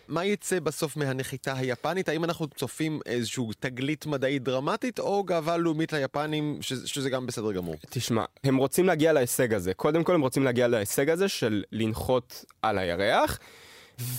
[0.08, 2.08] מה יצא בסוף מהנחיתה היפנית?
[2.08, 7.52] האם אנחנו צופים איזושהי תגלית מדעית דרמטית, או גאווה לאומית ליפנים, שזה, שזה גם בסדר
[7.52, 7.74] גמור?
[7.90, 9.74] תשמע, הם רוצים להגיע להישג הזה.
[9.74, 13.38] קודם כל הם רוצים להגיע להישג הזה של לנחות על הירח,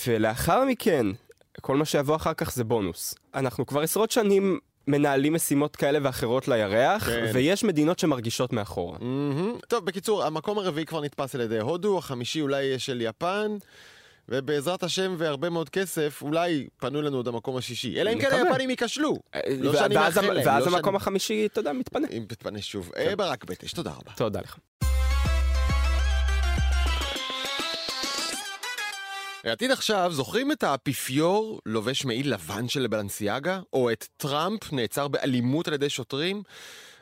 [0.07, 1.05] ולאחר מכן,
[1.61, 3.15] כל מה שיבוא אחר כך זה בונוס.
[3.35, 4.59] אנחנו כבר עשרות שנים
[4.91, 7.31] מנהלים משימות כאלה ואחרות לירח, כן.
[7.33, 8.97] ויש מדינות שמרגישות מאחורה.
[8.97, 9.65] Mm-hmm.
[9.67, 13.57] טוב, בקיצור, המקום הרביעי כבר נתפס על ידי הודו, החמישי אולי יהיה של יפן.
[14.29, 18.01] ובעזרת השם והרבה מאוד כסף, אולי פנו לנו עוד המקום השישי.
[18.01, 18.27] אלא אם כן.
[18.31, 19.17] היפנים ייכשלו.
[19.59, 22.07] לא ו- שאני ואז מאחל להם, ואז לא המקום שאני- החמישי, אתה יודע, מתפנה.
[22.11, 22.91] אם תתפנה שוב.
[22.97, 24.11] אה, ברק בטש, תודה רבה.
[24.15, 24.57] תודה לך.
[29.43, 33.59] העתיד עכשיו, זוכרים את האפיפיור לובש מעיל לבן של בלנסיאגה?
[33.73, 36.43] או את טראמפ נעצר באלימות על ידי שוטרים?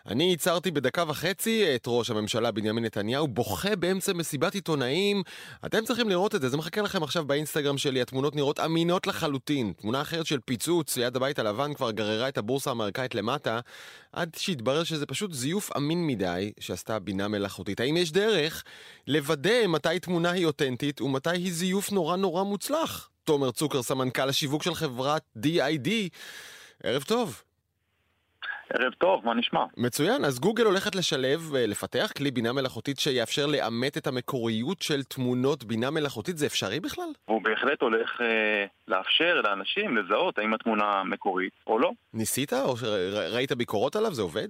[0.08, 5.24] אני ייצרתי בדקה וחצי את ראש הממשלה בנימין נתניהו בוכה באמצע מסיבת עיתונאים.
[5.66, 9.74] אתם צריכים לראות את זה, זה מחכה לכם עכשיו באינסטגרם שלי, התמונות נראות אמינות לחלוטין.
[9.74, 13.60] תמונה אחרת של פיצוץ ליד הבית הלבן כבר גררה את הבורסה האמריקאית למטה,
[14.14, 17.80] עד שהתברר שזה פשוט זיוף אמין מדי שעשתה בינה מלאכותית.
[17.80, 18.64] האם יש דרך
[19.08, 23.10] לוודא מתי תמונה היא אותנטית ומתי היא זיוף נורא נורא מוצלח?
[23.24, 25.90] תומר צוקר, סמנכ"ל השיווק של חברת DID.
[26.84, 27.44] ערב טוב.
[28.74, 29.66] ערב טוב, מה נשמע?
[29.78, 35.64] מצוין, אז גוגל הולכת לשלב ולפתח כלי בינה מלאכותית שיאפשר לאמת את המקוריות של תמונות
[35.64, 37.10] בינה מלאכותית, זה אפשרי בכלל?
[37.26, 41.92] הוא בהחלט הולך אה, לאפשר לאנשים לזהות האם התמונה מקורית או לא.
[42.14, 44.14] ניסית או שראית ביקורות עליו?
[44.14, 44.48] זה עובד?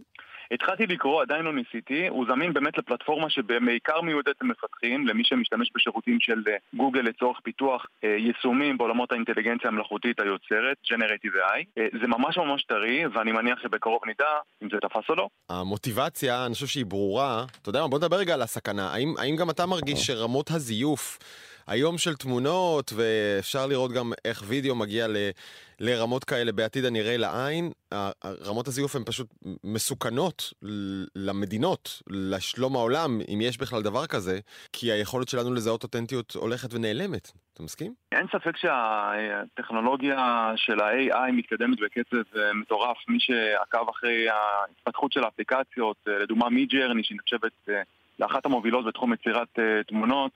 [0.51, 6.17] התחלתי לקרוא, עדיין לא ניסיתי, הוא זמין באמת לפלטפורמה שבעיקר מיועדת למפתחים, למי שמשתמש בשירותים
[6.19, 11.63] של אה, גוגל לצורך פיתוח אה, יישומים בעולמות האינטליגנציה המלאכותית היוצרת, Generative AI.
[11.77, 14.25] אה, זה ממש ממש טרי, ואני מניח שבקרוב נדע
[14.63, 15.27] אם זה תפס או לא.
[15.49, 17.45] המוטיבציה, אני חושב שהיא ברורה.
[17.61, 18.93] אתה יודע מה, בוא נדבר רגע על הסכנה.
[18.93, 21.19] האם, האם גם אתה מרגיש שרמות הזיוף
[21.69, 25.17] היום של תמונות, ואפשר לראות גם איך וידאו מגיע ל,
[25.79, 27.71] לרמות כאלה בעתיד הנראה לעין,
[28.47, 29.27] רמות הזיוף הן פשוט
[29.63, 30.53] מסוכנות
[31.15, 34.39] למדינות, לשלום העולם, אם יש בכלל דבר כזה,
[34.73, 37.31] כי היכולת שלנו לזהות אותנטיות הולכת ונעלמת.
[37.53, 37.93] אתה מסכים?
[38.11, 42.97] אין ספק שהטכנולוגיה של ה-AI מתקדמת בקצב אה, מטורף.
[43.07, 47.81] מי שעקב אחרי ההתפתחות של האפליקציות, אה, לדוגמה מי-ג'רני, שנחשבת אה,
[48.19, 50.31] לאחת המובילות בתחום יצירת תמונות,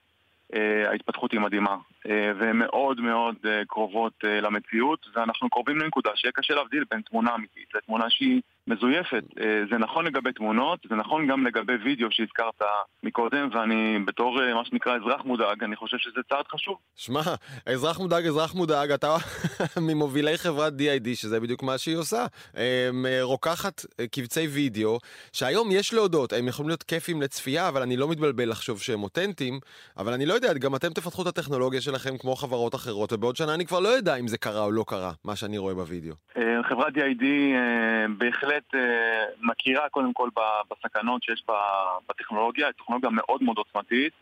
[0.89, 1.77] ההתפתחות היא מדהימה.
[2.09, 7.01] אה, והן מאוד מאוד אה, קרובות אה, למציאות, ואנחנו קרובים לנקודה שיהיה קשה להבדיל בין
[7.01, 9.23] תמונה אמיתית לתמונה שהיא מזויפת.
[9.39, 12.62] אה, זה נכון לגבי תמונות, זה נכון גם לגבי וידאו שהזכרת
[13.04, 16.78] מקודם, ואני בתור אה, מה שנקרא אזרח מודאג, אני חושב שזה צעד חשוב.
[16.95, 17.21] שמע,
[17.65, 19.15] אזרח מודאג, אזרח מודאג, אתה
[19.88, 22.26] ממובילי חברת DID, שזה בדיוק מה שהיא עושה.
[22.58, 22.89] אה,
[23.21, 24.99] רוקחת קבצי וידאו,
[25.34, 29.60] שהיום יש להודות, הם יכולים להיות כיפים לצפייה, אבל אני לא מתבלבל לחשוב שהם אותנטיים,
[29.97, 33.54] אבל אני לא יודע, גם אתם תפתחו את הטכנולוגיה שלכם כמו חברות אחרות, ובעוד שנה
[33.54, 36.13] אני כבר לא יודע אם זה קרה או לא קרה, מה שאני רואה בווידאו.
[36.38, 38.06] אה, חברת DID אה,
[38.53, 44.13] בהחלט אה, מכירה קודם כל ב- בסכנות שיש ב- בטכנולוגיה, היא טכנולוגיה מאוד מאוד עוצמתית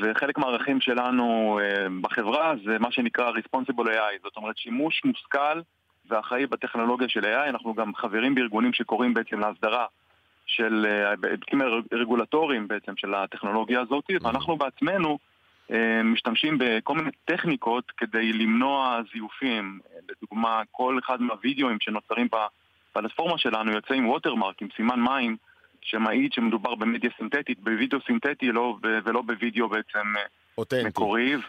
[0.00, 5.60] וחלק מהערכים שלנו אה, בחברה זה מה שנקרא Responsible AI, זאת אומרת שימוש מושכל
[6.08, 9.86] ואחראי בטכנולוגיה של AI, אנחנו גם חברים בארגונים שקוראים בעצם להסדרה
[10.46, 11.62] של אה, היבטים
[11.92, 15.18] רגולטוריים בעצם של הטכנולוגיה הזאת, ואנחנו בעצמנו
[15.70, 19.80] אה, משתמשים בכל מיני טכניקות כדי למנוע זיופים.
[20.10, 22.28] לדוגמה, כל אחד מהווידאוים שנוצרים
[22.96, 25.36] בפלטפורמה שלנו יוצא עם ווטרמרק, עם סימן מים,
[25.82, 30.22] שמעיד שמדובר במדיה סינתטית, בווידאו סינתטי לא, ולא בווידאו בעצם אה,
[30.58, 30.88] אותנטי.
[30.88, 31.36] מקורי.
[31.36, 31.40] ו...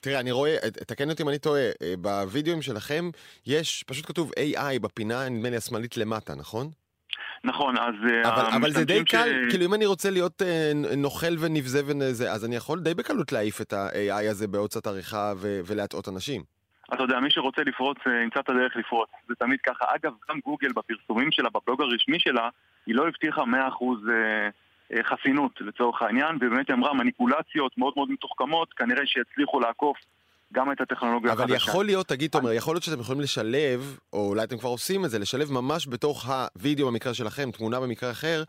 [0.00, 3.10] תראה, אני רואה, תקן אותי אם אני טועה, אה, בווידאוים שלכם
[3.46, 6.66] יש, פשוט כתוב AI בפינה, נדמה לי השמאלית למטה, נכון?
[7.44, 10.72] נכון, אז אה, אבל, אבל זה די המשתמשים קל, כאילו אם אני רוצה להיות אה,
[10.96, 15.60] נוכל ונבזה וזה, אז אני יכול די בקלות להעיף את ה-AI הזה קצת עריכה ו-
[15.66, 16.53] ולהטעות אנשים.
[16.94, 19.08] אתה יודע, מי שרוצה לפרוץ, אה, ימצא את הדרך לפרוץ.
[19.28, 19.84] זה תמיד ככה.
[19.94, 22.48] אגב, גם גוגל בפרסומים שלה, בבלוג הרשמי שלה,
[22.86, 23.46] היא לא הבטיחה 100%
[24.08, 24.48] אה,
[24.92, 29.96] אה, חסינות לצורך העניין, ובאמת היא אמרה מניפולציות מאוד מאוד מתוחכמות, כנראה שיצליחו לעקוף
[30.52, 31.56] גם את הטכנולוגיה אבל החדשה.
[31.56, 35.10] יכול להיות, תגיד תומר, יכול להיות שאתם יכולים לשלב, או אולי אתם כבר עושים את
[35.10, 38.42] זה, לשלב ממש בתוך הווידאו במקרה שלכם, תמונה במקרה אחר,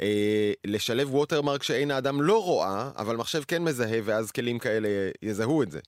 [0.00, 4.88] אה, לשלב ווטרמרק שעין האדם לא רואה, אבל מחשב כן מזהה, ואז כלים כאלה
[5.22, 5.80] יזהו את זה.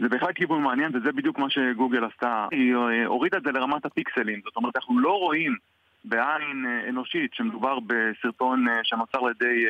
[0.00, 2.46] זה בהחלט כיוון מעניין, וזה בדיוק מה שגוגל עשתה.
[2.50, 4.40] היא אה, הורידה את זה לרמת הפיקסלים.
[4.44, 5.56] זאת אומרת, אנחנו לא רואים
[6.04, 9.66] בעין אה, אנושית שמדובר בסרטון אה, שנוצר על ידי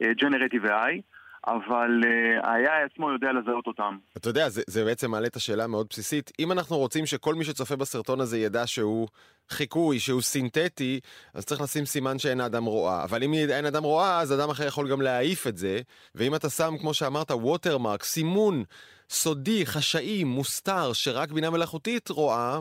[0.00, 1.00] Generative AI,
[1.46, 2.02] אבל
[2.42, 3.96] ה-AI עצמו יודע לזהות אותם.
[4.16, 6.32] אתה יודע, זה, זה בעצם מעלה את השאלה המאוד בסיסית.
[6.38, 9.08] אם אנחנו רוצים שכל מי שצופה בסרטון הזה ידע שהוא
[9.50, 11.00] חיקוי, שהוא סינתטי,
[11.34, 13.04] אז צריך לשים סימן שאין האדם רואה.
[13.04, 15.80] אבל אם אין אדם רואה, אז אדם אחר יכול גם להעיף את זה.
[16.14, 18.64] ואם אתה שם, כמו שאמרת, ווטרמרק, סימון
[19.10, 22.58] סודי, חשאי, מוסתר, שרק בינה מלאכותית רואה,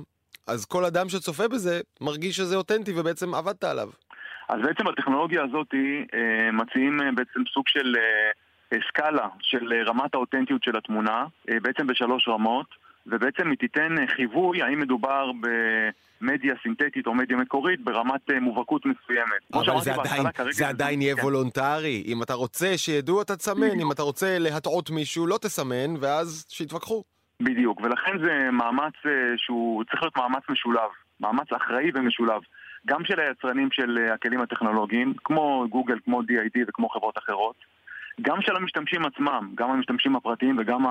[0.48, 3.90] אז כל אדם שצופה בזה מרגיש שזה אותנטי ובעצם עבדת עליו.
[4.50, 7.96] אז בעצם הטכנולוגיה הזאת אה, מציעים אה, בעצם סוג של
[8.74, 11.26] אה, סקאלה של רמת האותנטיות של התמונה,
[11.62, 12.66] בעצם בשלוש רמות,
[13.08, 18.86] ובעצם היא תיתן אה, חיווי האם מדובר במדיה סינתטית או מדיה מקורית ברמת אה, מובהקות
[18.86, 19.41] מסוימת.
[19.54, 21.22] אבל זה עדיין, כרגע זה עדיין יהיה כן.
[21.22, 22.04] וולונטרי.
[22.08, 23.80] אם אתה רוצה שידעו, אתה תסמן.
[23.82, 27.04] אם אתה רוצה להטעות מישהו, לא תסמן, ואז שיתווכחו.
[27.41, 28.93] בדיוק, ולכן זה מאמץ
[29.38, 30.89] שהוא צריך להיות מאמץ משולב,
[31.20, 32.41] מאמץ אחראי ומשולב.
[32.88, 37.56] גם של היצרנים של הכלים הטכנולוגיים, כמו גוגל, כמו DID וכמו חברות אחרות,
[38.22, 40.86] גם של המשתמשים עצמם, גם המשתמשים הפרטיים וגם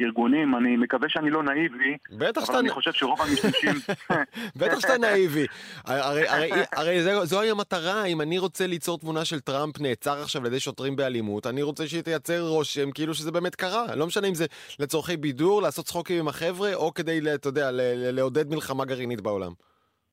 [0.00, 3.74] הארגונים, אני מקווה שאני לא נאיבי, בטח אבל אני חושב שרוב המשתמשים...
[4.60, 5.46] בטח שאתה נאיבי.
[5.84, 10.42] הרי, הרי, הרי זה, זוהי המטרה, אם אני רוצה ליצור תמונה של טראמפ נעצר עכשיו
[10.42, 13.96] על ידי שוטרים באלימות, אני רוצה שהיא תייצר רושם כאילו שזה באמת קרה.
[13.96, 14.46] לא משנה אם זה
[14.78, 17.70] לצורכי בידור, לעשות צחוקים עם החבר'ה, או כדי, אתה יודע,
[18.12, 19.52] לעודד מלחמה גרעינית בעולם.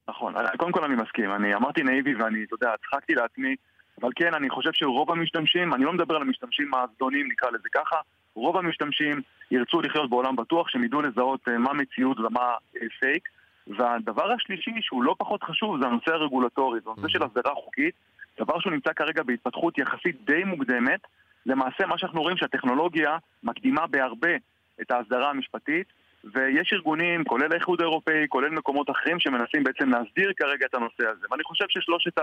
[0.10, 3.56] נכון, קודם כל אני מסכים, אני אמרתי נאיבי ואני, אתה יודע, צחקתי לעצמי,
[4.02, 7.96] אבל כן, אני חושב שרוב המשתמשים, אני לא מדבר על המשתמשים הזדונים, נקרא לזה ככה,
[8.36, 9.22] רוב המשתמשים
[9.52, 13.30] ירצו לחיות בעולם בטוח, שהם ידעו לזהות אה, מה מציאות ומה אה, פייק.
[13.68, 17.96] והדבר השלישי, שהוא לא פחות חשוב, זה הנושא הרגולטורי, זה הנושא של הסדרה חוקית,
[18.40, 21.00] דבר שהוא נמצא כרגע בהתפתחות יחסית די מוקדמת.
[21.46, 24.36] למעשה מה שאנחנו רואים שהטכנולוגיה מקדימה בהרבה
[24.82, 25.88] את ההסדרה המשפטית,
[26.34, 31.28] ויש ארגונים, כולל האיחוד האירופאי, כולל מקומות אחרים, שמנסים בעצם להסדיר כרגע את הנושא הזה.
[31.32, 32.14] ואני חושב ששלושת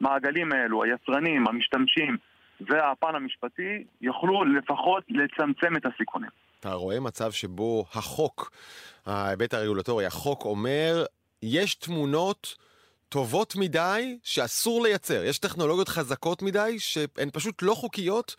[0.00, 2.16] המעגלים האלו, היצרנים, המשתמשים
[2.60, 6.30] והפן המשפטי, יוכלו לפחות לצמצם את הסיכונים.
[6.60, 8.50] אתה רואה מצב שבו החוק,
[9.06, 11.04] ההיבט הרגולטורי, החוק אומר,
[11.42, 12.56] יש תמונות
[13.08, 15.24] טובות מדי שאסור לייצר.
[15.24, 18.36] יש טכנולוגיות חזקות מדי שהן פשוט לא חוקיות,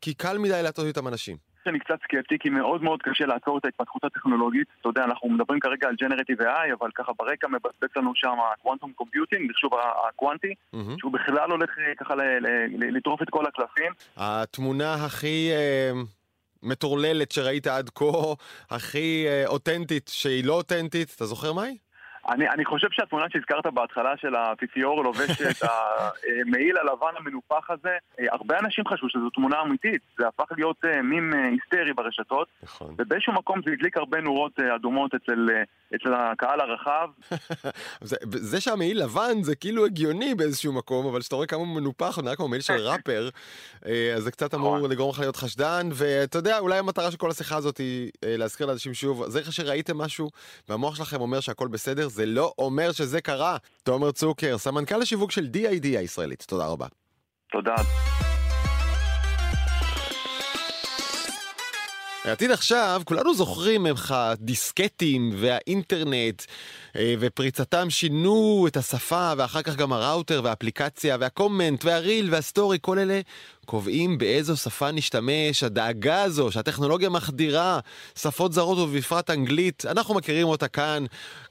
[0.00, 1.47] כי קל מדי להטות איתם אנשים.
[1.68, 4.68] שאני קצת סקפטי, כי מאוד מאוד קשה לעצור את ההתפתחות הטכנולוגית.
[4.80, 8.57] אתה יודע, אנחנו מדברים כרגע על generative AI, אבל ככה ברקע מבצבץ לנו שם ה
[8.57, 9.72] quantum computing, מחשוב
[10.08, 10.98] הקוונטי, mm-hmm.
[10.98, 12.14] שהוא בכלל הולך אה, ככה
[12.78, 13.92] לטרוף את כל הקלפים.
[14.16, 15.50] התמונה הכי...
[15.52, 15.92] אה,
[16.62, 18.04] מטורללת שראית עד כה,
[18.70, 21.78] הכי אה, אותנטית שהיא לא אותנטית, אתה זוכר מהי?
[22.28, 28.24] אני, אני חושב שהתמונה שהזכרת בהתחלה של האפיפיור לובש את המעיל הלבן המנופח הזה, אה,
[28.30, 32.94] הרבה אנשים חשבו שזו תמונה אמיתית, זה הפך להיות אה, מים אה, היסטרי ברשתות, נכון.
[32.98, 35.48] ובאיזשהו מקום זה הדליק הרבה נורות אדומות אצל,
[35.94, 37.08] אצל הקהל הרחב.
[38.00, 42.16] זה, זה שהמעיל לבן זה כאילו הגיוני באיזשהו מקום, אבל כשאתה רואה כמה הוא מנופח,
[42.16, 43.28] הוא נראה כמו מעיל של ראפר,
[44.16, 44.90] אז זה קצת אמור נכון.
[44.90, 48.94] לגרום לך להיות חשדן, ואתה יודע, אולי המטרה של כל השיחה הזאת היא להזכיר לאנשים
[48.94, 50.30] שוב, זה שראיתם משהו,
[50.68, 53.56] והמוח שלכם אומר שהכל בסדר, זה לא אומר שזה קרה.
[53.82, 56.86] תומר צוקר, סמנכ"ל השיווק של D.I.D הישראלית, תודה רבה.
[57.50, 57.74] תודה.
[62.24, 66.42] העתיד עכשיו, כולנו זוכרים איך הדיסקטים והאינטרנט
[66.96, 72.45] אה, ופריצתם שינו את השפה ואחר כך גם הראוטר והאפליקציה וה comment וה reel וה
[72.45, 73.20] story, כל אלה
[73.68, 77.80] קובעים באיזו שפה נשתמש, הדאגה הזו שהטכנולוגיה מחדירה
[78.18, 81.04] שפות זרות ובפרט אנגלית, אנחנו מכירים אותה כאן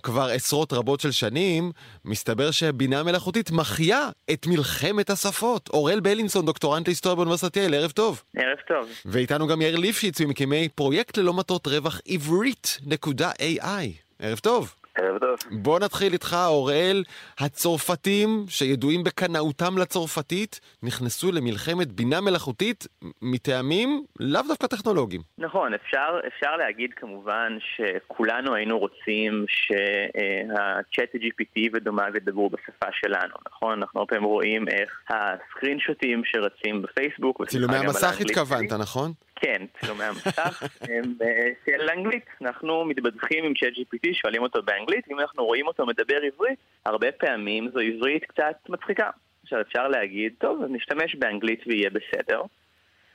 [0.03, 1.71] כבר עשרות רבות של שנים,
[2.06, 5.69] מסתבר שבינה מלאכותית מחיה את מלחמת השפות.
[5.69, 8.23] אוראל בלינסון, דוקטורנט להיסטוריה באוניברסיטת יעל, ערב טוב.
[8.38, 8.89] ערב טוב.
[9.06, 13.88] ואיתנו גם יאיר ליפשיץ, ממקימי פרויקט ללא מטרות רווח עברית.ai.
[14.19, 14.73] ערב טוב.
[14.97, 15.39] ערב טוב.
[15.51, 17.03] בוא נתחיל איתך, אוראל.
[17.39, 22.88] הצרפתים, שידועים בקנאותם לצרפתית, נכנסו למלחמת בינה מלאכותית
[23.21, 25.21] מטעמים לאו דווקא טכנולוגיים.
[25.38, 33.79] נכון, אפשר, אפשר להגיד כמובן שכולנו היינו רוצים שה-chat GPT ודומיו ידברו בשפה שלנו, נכון?
[33.79, 39.12] אנחנו הרבה פעמים רואים איך הסקרין שוטים שרצים בפייסבוק, צילומי המסך התכוונת, נכון?
[39.41, 42.26] כן, צילומי המסך הם אה, של אנגלית.
[42.41, 47.12] אנחנו מתבדחים עם צ'אט GPT, שואלים אותו באנגלית, ואם אנחנו רואים אותו מדבר עברית, הרבה
[47.12, 49.10] פעמים זו עברית קצת מצחיקה.
[49.43, 52.41] עכשיו אפשר להגיד, טוב, נשתמש באנגלית ויהיה בסדר.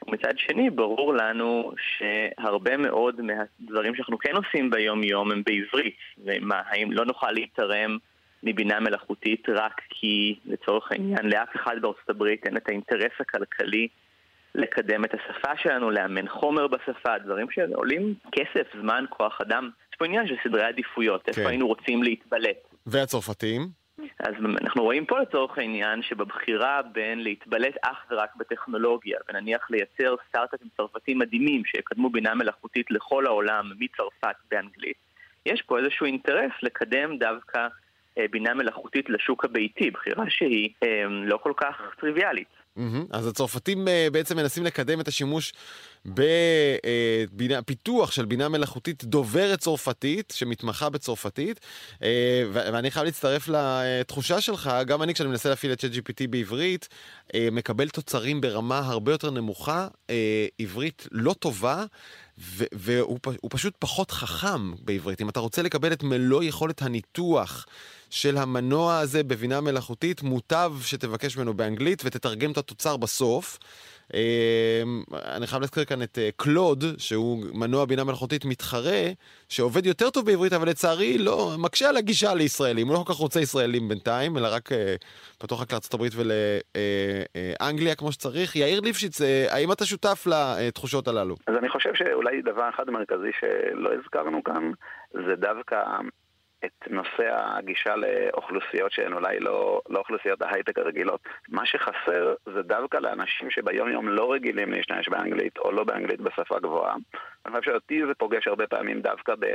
[0.07, 5.97] ומצד שני, ברור לנו שהרבה מאוד מהדברים שאנחנו כן עושים ביום-יום הם בעברית.
[6.25, 7.99] ומה, האם לא נוכל להתערם
[8.43, 13.89] מבינה מלאכותית רק כי, לצורך העניין, לאף אחד בארצות הברית אין את האינטרס הכלכלי
[14.55, 19.71] לקדם את השפה שלנו, לאמן חומר בשפה, דברים שעולים כסף, זמן, כוח אדם.
[19.93, 21.33] יש פה עניין של סדרי עדיפויות, כן.
[21.37, 22.57] איפה היינו רוצים להתבלט.
[22.87, 23.69] והצרפתים?
[24.19, 30.69] אז אנחנו רואים פה לצורך העניין שבבחירה בין להתבלט אך ורק בטכנולוגיה, ונניח לייצר סטארט-אפים
[30.77, 34.96] צרפתים מדהימים שיקדמו בינה מלאכותית לכל העולם מצרפת באנגלית,
[35.46, 37.69] יש פה איזשהו אינטרס לקדם דווקא
[38.19, 42.62] אה, בינה מלאכותית לשוק הביתי, בחירה שהיא אה, לא כל כך טריוויאלית.
[43.10, 45.52] אז הצרפתים uh, בעצם מנסים לקדם את השימוש
[47.37, 51.60] בפיתוח uh, של בינה מלאכותית דוברת צרפתית, שמתמחה בצרפתית,
[51.94, 52.02] uh,
[52.52, 56.88] ואני חייב להצטרף לתחושה שלך, גם אני כשאני מנסה להפעיל את ChatGPT בעברית,
[57.29, 59.88] uh, מקבל תוצרים ברמה הרבה יותר נמוכה,
[60.58, 61.85] עברית לא טובה.
[62.39, 63.19] והוא
[63.51, 65.21] פשוט פחות חכם בעברית.
[65.21, 67.67] אם אתה רוצה לקבל את מלוא יכולת הניתוח
[68.11, 73.59] של המנוע הזה בבינה מלאכותית, מוטב שתבקש ממנו באנגלית ותתרגם את התוצר בסוף.
[75.13, 79.02] אני חייב להזכיר כאן את קלוד, שהוא מנוע בינה מלאכותית מתחרה,
[79.48, 82.87] שעובד יותר טוב בעברית, אבל לצערי לא, מקשה על הגישה לישראלים.
[82.88, 84.69] הוא לא כל כך רוצה ישראלים בינתיים, אלא רק
[85.38, 88.56] פתוח רק הברית ולאנגליה כמו שצריך.
[88.56, 91.37] יאיר ליפשיץ, האם אתה שותף לתחושות הללו?
[91.46, 94.73] אז אני חושב שאולי דבר אחד מרכזי שלא הזכרנו כאן,
[95.13, 95.77] זה דווקא
[96.65, 101.21] את נושא הגישה לאוכלוסיות שהן אולי לא, לא אוכלוסיות ההייטק הרגילות.
[101.48, 106.58] מה שחסר זה דווקא לאנשים שביום יום לא רגילים להשתמש באנגלית או לא באנגלית בשפה
[106.60, 106.94] גבוהה.
[107.46, 109.46] אני חושב שאותי זה פוגש הרבה פעמים דווקא ב...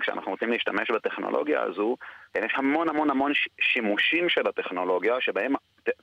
[0.00, 1.96] כשאנחנו רוצים להשתמש בטכנולוגיה הזו,
[2.34, 5.54] יש המון המון המון שימושים של הטכנולוגיה, שבהם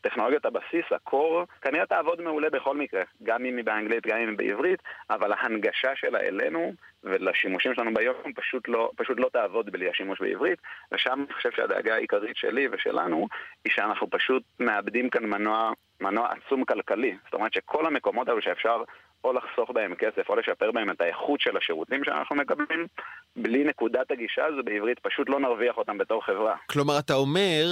[0.02, 4.38] טכנולוגיית הבסיס, הקור, כנראה תעבוד מעולה בכל מקרה, גם אם היא באנגלית, גם אם היא
[4.38, 4.80] בעברית,
[5.10, 6.74] אבל ההנגשה שלה אלינו
[7.04, 10.60] ולשימושים שלנו ביום פשוט לא, פשוט לא תעבוד בלי השימוש בעברית,
[10.92, 13.28] ושם אני חושב שהדאגה העיקרית שלי ושלנו
[13.66, 15.72] היא שאנחנו פשוט מאבדים כאן מנוע,
[16.02, 17.18] מנוע עצום כלכלי.
[17.26, 18.84] זאת אומרת שכל המקומות האלו שאפשר
[19.26, 22.88] או לחסוך בהם כסף או לשפר בהם את האיכות של השירותים שאנחנו מקבלים,
[23.36, 26.56] בלי נקודת הגישה הזו בעברית פשוט לא נרוויח אותם בתור חברה.
[26.70, 27.64] כלומר, אתה אומר,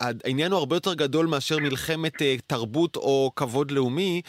[0.00, 4.22] העניין הוא הרבה יותר גדול מאשר מלחמת אה, תרבות או כבוד לאומי,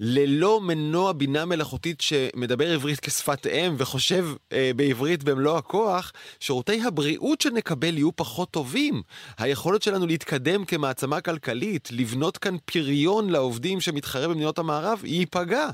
[0.00, 7.40] ללא מנוע בינה מלאכותית שמדבר עברית כשפת אם וחושב אה, בעברית במלוא הכוח, שירותי הבריאות
[7.40, 9.02] שנקבל יהיו פחות טובים.
[9.38, 15.68] היכולת שלנו להתקדם כמעצמה כלכלית, לבנות כאן פריון לעובדים שמתחרה במדינות המערב, ייפגע.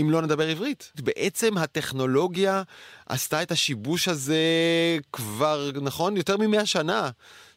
[0.00, 0.92] אם לא נדבר עברית.
[1.00, 2.62] בעצם הטכנולוגיה
[3.06, 4.38] עשתה את השיבוש הזה
[5.12, 6.16] כבר, נכון?
[6.16, 7.10] יותר ממאה שנה.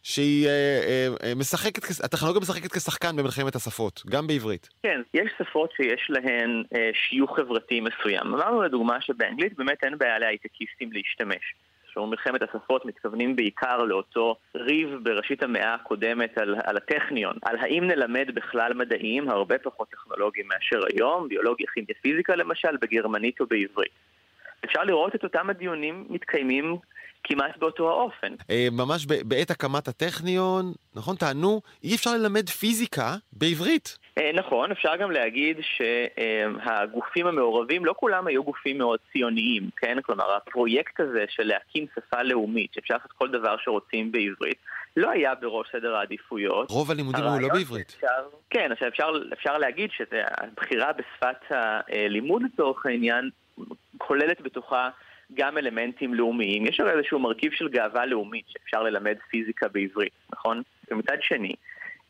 [0.04, 4.70] שהיא אה, אה, אה, משחקת, הטכנולוגיה משחקת כשחקן במלחמת השפות, גם בעברית.
[4.84, 8.22] כן, יש שפות שיש להן שיוך חברתי מסוים.
[8.22, 11.56] אמרנו לדוגמה שבאנגלית באמת אין בעיה להייטקיסטים להשתמש.
[11.98, 17.84] כשאומרים מלחמת השפות מתכוונים בעיקר לאותו ריב בראשית המאה הקודמת על, על הטכניון, על האם
[17.88, 23.92] נלמד בכלל מדעים הרבה פחות טכנולוגיים מאשר היום, ביולוגיה, כימיה, פיזיקה למשל, בגרמנית או בעברית.
[24.66, 26.78] אפשר לראות את אותם הדיונים מתקיימים
[27.28, 28.34] כמעט באותו האופן.
[28.50, 31.16] אה, ממש בעת הקמת הטכניון, נכון?
[31.16, 33.98] טענו, אי אפשר ללמד פיזיקה בעברית.
[34.18, 39.98] אה, נכון, אפשר גם להגיד שהגופים המעורבים, לא כולם היו גופים מאוד ציוניים, כן?
[40.02, 44.58] כלומר, הפרויקט הזה של להקים שפה לאומית, שאפשר לעשות כל דבר שרוצים בעברית,
[44.98, 46.70] לא היה בראש סדר העדיפויות.
[46.70, 47.94] רוב הלימודים היו לא בעברית.
[47.96, 48.08] אפשר,
[48.50, 53.30] כן, עכשיו אפשר, אפשר להגיד שהבחירה בשפת הלימוד לצורך העניין
[53.98, 54.90] כוללת בתוכה
[55.34, 56.66] גם אלמנטים לאומיים.
[56.66, 60.62] יש הרי איזשהו מרכיב של גאווה לאומית שאפשר ללמד פיזיקה בעברית, נכון?
[60.92, 61.54] ומצד שני,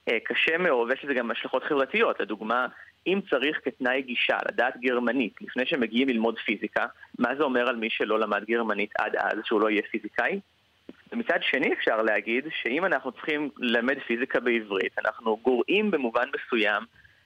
[0.09, 2.19] אה, קשה מאוד, ויש לזה גם השלכות חברתיות.
[2.19, 2.67] לדוגמה,
[3.07, 6.85] אם צריך כתנאי גישה לדעת גרמנית לפני שמגיעים ללמוד פיזיקה,
[7.19, 10.39] מה זה אומר על מי שלא למד גרמנית עד אז, שהוא לא יהיה פיזיקאי?
[11.11, 16.83] ומצד שני אפשר להגיד שאם אנחנו צריכים ללמד פיזיקה בעברית, אנחנו גורעים במובן מסוים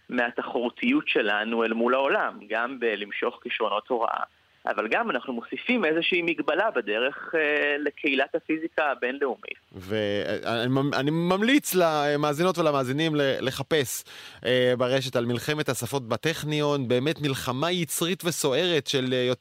[0.09, 4.23] מהתחרותיות שלנו אל מול העולם, גם בלמשוך כישרונות הוראה.
[4.66, 9.57] אבל גם אנחנו מוסיפים איזושהי מגבלה בדרך אה, לקהילת הפיזיקה הבינלאומית.
[9.76, 14.03] ואני ממליץ למאזינות ולמאזינים לחפש
[14.45, 19.32] אה, ברשת על מלחמת השפות בטכניון, באמת מלחמה יצרית וסוערת של, אה,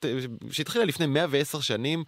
[0.51, 2.05] שהתחילה לפני 110 שנים,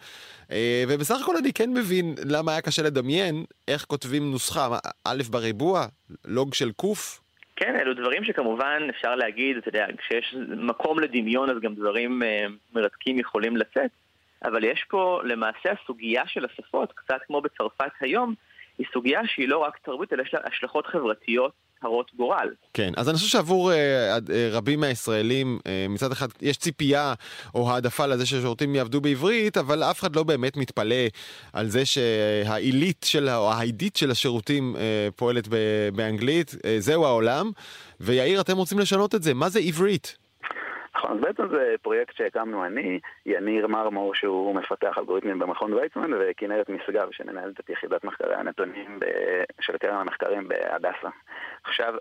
[0.51, 5.87] אה, ובסך הכל אני כן מבין למה היה קשה לדמיין איך כותבים נוסחה, א' בריבוע,
[6.25, 7.22] לוג של ק',
[7.63, 12.53] כן, אלו דברים שכמובן אפשר להגיד, אתה יודע, כשיש מקום לדמיון אז גם דברים uh,
[12.75, 13.91] מרתקים יכולים לצאת,
[14.45, 18.35] אבל יש פה למעשה הסוגיה של השפות, קצת כמו בצרפת היום,
[18.79, 21.53] היא סוגיה שהיא לא רק תרבות, אלא יש לה השלכות חברתיות
[21.83, 22.49] הרות גורל.
[22.75, 27.15] כן, אז אני חושב שעבור אה, אה, רבים מהישראלים, אה, מצד אחד יש ציפייה
[27.55, 31.07] או העדפה לזה שהשירותים יעבדו בעברית, אבל אף אחד לא באמת מתפלא
[31.53, 35.49] על זה שהעילית של, או העידית של השירותים אה, פועלת
[35.93, 36.55] באנגלית.
[36.65, 37.51] אה, זהו העולם.
[38.01, 39.35] ויאיר, אתם רוצים לשנות את זה.
[39.35, 40.22] מה זה עברית?
[41.03, 46.69] נכון, אז בעצם זה פרויקט שהקמנו אני, יניר מרמור שהוא מפתח אלגוריתמים במכון ויצמן, וכנרת
[46.69, 49.05] משגב שמנהלת את יחידת מחקרי הנתונים ב...
[49.61, 51.09] של קרן המחקרים בהדסה.
[51.65, 51.95] עכשיו,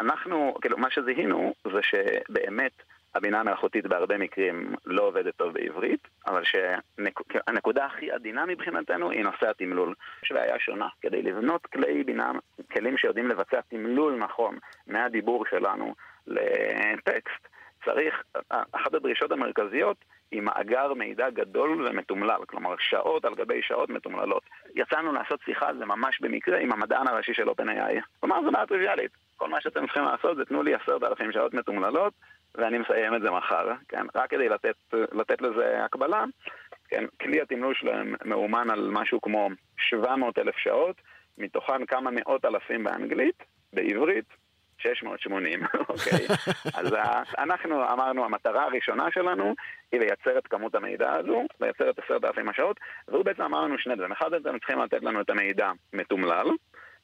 [0.00, 2.72] אנחנו, כאילו, מה שזיהינו זה שבאמת
[3.14, 9.50] הבינה המלאכותית בהרבה מקרים לא עובדת טוב בעברית, אבל שהנקודה הכי עדינה מבחינתנו היא נושא
[9.50, 9.94] התמלול.
[10.24, 10.88] יש בעיה שונה.
[11.00, 12.32] כדי לבנות כלי בינה,
[12.72, 15.94] כלים שיודעים לבצע תמלול נכון מהדיבור שלנו
[16.26, 17.48] לטקסט,
[17.84, 18.22] צריך,
[18.72, 19.96] אחת הדרישות המרכזיות
[20.30, 24.42] היא מאגר מידע גדול ומתומלל, כלומר שעות על גבי שעות מתומללות.
[24.74, 28.00] יצאנו לעשות שיחה על זה ממש במקרה עם המדען הראשי של OpenAI.
[28.20, 29.10] כלומר זו בעיה טריוויאלית.
[29.36, 32.12] כל מה שאתם צריכים לעשות זה תנו לי עשרת אלפים שעות מתומללות
[32.54, 34.06] ואני מסיים את זה מחר, כן?
[34.14, 36.24] רק כדי לתת, לתת לזה הקבלה,
[36.88, 37.04] כן?
[37.20, 40.96] כלי התמלול שלהם מאומן על משהו כמו 700 אלף שעות,
[41.38, 44.43] מתוכן כמה מאות אלפים באנגלית, בעברית
[44.84, 46.26] 680, אוקיי?
[46.74, 46.94] אז
[47.38, 49.54] אנחנו אמרנו, המטרה הראשונה שלנו
[49.92, 53.78] היא לייצר את כמות המידע הזו, לייצר את עשרת אלפים השעות, והוא בעצם אמר לנו
[53.78, 54.12] שני דברים.
[54.12, 56.46] אחד, אתם צריכים לתת לנו את המידע מתומלל,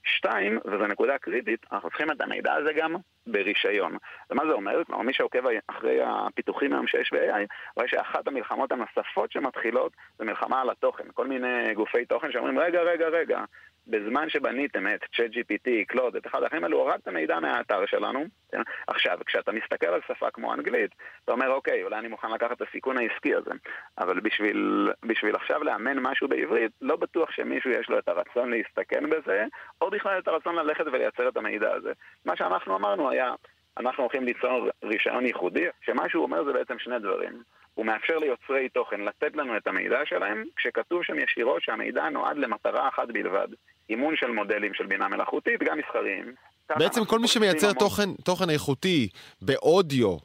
[0.05, 3.97] שתיים, וזו נקודה קריטית, אנחנו צריכים את המידע הזה גם ברישיון.
[4.31, 4.85] ומה זה אומר?
[4.85, 10.61] כלומר, מי שעוקב אחרי הפיתוחים היום שיש ב-AI, רואה שאחת המלחמות הנוספות שמתחילות זה מלחמה
[10.61, 11.05] על התוכן.
[11.15, 13.45] כל מיני גופי תוכן שאומרים, רגע, רגע, רגע,
[13.87, 18.25] בזמן שבניתם את ChatGPT, קלוד, את אחד האחרים האלו, הורדתם מידע מהאתר שלנו.
[18.53, 18.63] כן?
[18.87, 20.91] עכשיו, כשאתה מסתכל על שפה כמו אנגלית,
[21.25, 23.51] אתה אומר, אוקיי, אולי אני מוכן לקחת את הסיכון העסקי הזה,
[23.99, 29.11] אבל בשביל, בשביל עכשיו לאמן משהו בעברית, לא בטוח שמישהו יש לו את הרצון להסתכן
[29.11, 29.45] בזה,
[29.81, 31.93] או בכלל את הרצון ללכת ולייצר את המידע הזה.
[32.25, 33.35] מה שאנחנו אמרנו היה,
[33.77, 37.43] אנחנו הולכים ליצור רישיון ייחודי, שמה שהוא אומר זה בעצם שני דברים.
[37.75, 42.89] הוא מאפשר ליוצרי תוכן לתת לנו את המידע שלהם, כשכתוב שם ישירות שהמידע נועד למטרה
[42.89, 43.49] אחת בלבד,
[43.91, 46.35] אימון של מודלים של בינה מלאכותית, גם מסחריים.
[46.79, 49.09] בעצם כל מי שמייצר תוכן, תוכן איכותי
[49.43, 50.17] באודיו,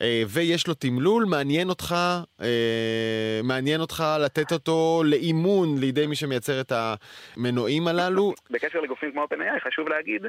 [0.00, 1.94] אה, ויש לו תמלול, מעניין אותך,
[2.42, 8.32] אה, מעניין אותך לתת אותו לאימון לידי מי שמייצר את המנועים הללו.
[8.50, 10.26] בקשר לגופים כמו OpenAI, חשוב להגיד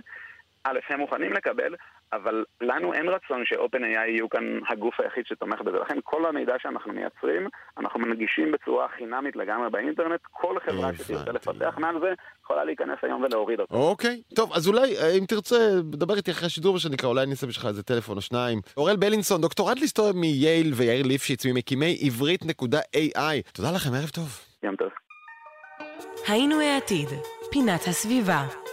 [0.63, 1.75] א', הם מוכנים לקבל,
[2.13, 5.77] אבל לנו אין רצון ש-OpenAI יהיו כאן הגוף היחיד שתומך בזה.
[5.77, 7.47] לכן כל המידע שאנחנו מייצרים,
[7.77, 10.19] אנחנו מנגישים בצורה חינמית לגמרי באינטרנט.
[10.31, 13.75] כל חברה שתרצה לפתח מעל זה, יכולה להיכנס היום ולהוריד אותו.
[13.75, 17.31] אוקיי, טוב, אז אולי, אה, אם תרצה, דבר איתי אחרי השידור, מה שנקרא, אולי אני
[17.31, 18.59] אעשה בשבילך איזה טלפון או שניים.
[18.77, 23.51] אוראל בלינסון, דוקטורט להיסטוריה מייל ויאיר ליפשיץ, ממקימי עברית.ai.
[23.53, 24.39] תודה לכם, ערב טוב.
[24.63, 24.89] יום טוב.
[26.27, 27.09] היינו העתיד,
[27.51, 28.64] פינת הסביבה.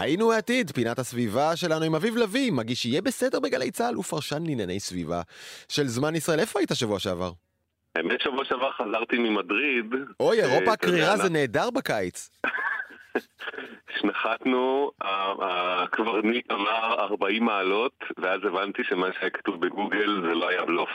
[0.00, 4.80] היינו העתיד, פינת הסביבה שלנו עם אביב לביא, מגיש יהיה בסדר בגלי צה"ל ופרשן לענייני
[4.80, 5.22] סביבה
[5.68, 6.40] של זמן ישראל.
[6.40, 7.32] איפה היית שבוע שעבר?
[7.94, 9.94] האמת שבוע שעבר חזרתי ממדריד.
[10.20, 12.30] אוי, אירופה הקרירה זה נהדר בקיץ.
[14.00, 14.90] שנחתנו,
[15.40, 20.90] הקברניט אמר 40 מעלות, ואז הבנתי שמה שהיה כתוב בגוגל זה לא היה בלוף.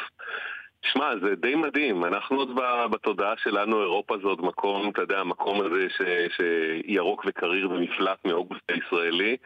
[0.94, 2.50] שמע, זה די מדהים, אנחנו עוד
[2.92, 6.02] בתודעה שלנו, אירופה זה עוד מקום, אתה יודע, המקום הזה ש,
[6.36, 9.38] שירוק וקריר ומפלט מאוגוסט הישראלי,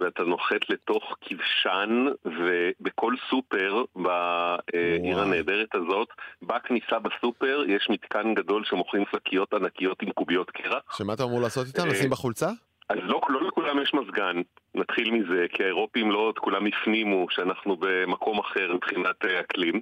[0.00, 6.08] ואתה נוחת לתוך כבשן, ובכל סופר בעיר הנהדרת הזאת,
[6.42, 10.96] בכניסה בסופר יש מתקן גדול שמוכרים שקיות ענקיות עם קוביות קרח.
[10.96, 11.88] שמה אתה אמור לעשות איתם?
[11.88, 12.50] לשים בחולצה?
[12.92, 14.36] אז לא, לא לכולם יש מזגן,
[14.74, 19.80] נתחיל מזה, כי האירופים לא כולם הפנימו שאנחנו במקום אחר מבחינת אה, אקלים,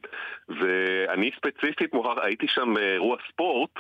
[0.49, 3.71] ואני ספציפית מוכרח, הייתי שם באירוע ספורט,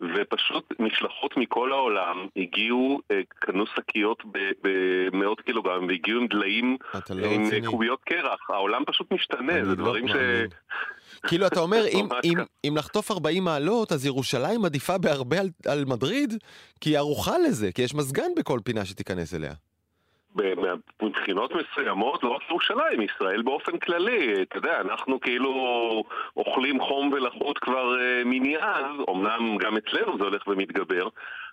[0.00, 4.22] ופשוט משלחות מכל העולם הגיעו, אה, קנו שקיות
[4.62, 6.76] במאות קילוגרם והגיעו עם דליים
[7.10, 7.66] לא עם רציני.
[7.66, 8.50] קוביות קרח.
[8.50, 10.12] העולם פשוט משתנה, זה לא דברים ש...
[11.26, 12.38] כאילו אתה אומר, אם, אם,
[12.68, 16.34] אם לחטוף 40 מעלות, אז ירושלים עדיפה בהרבה על, על מדריד,
[16.80, 19.52] כי היא ערוכה לזה, כי יש מזגן בכל פינה שתיכנס אליה.
[21.02, 25.52] מבחינות מסוימות, לא רק ירושלים, ישראל באופן כללי, אתה יודע, אנחנו כאילו
[26.36, 31.08] אוכלים חום ולחות כבר uh, מני אז, אמנם גם אצלנו זה הולך ומתגבר,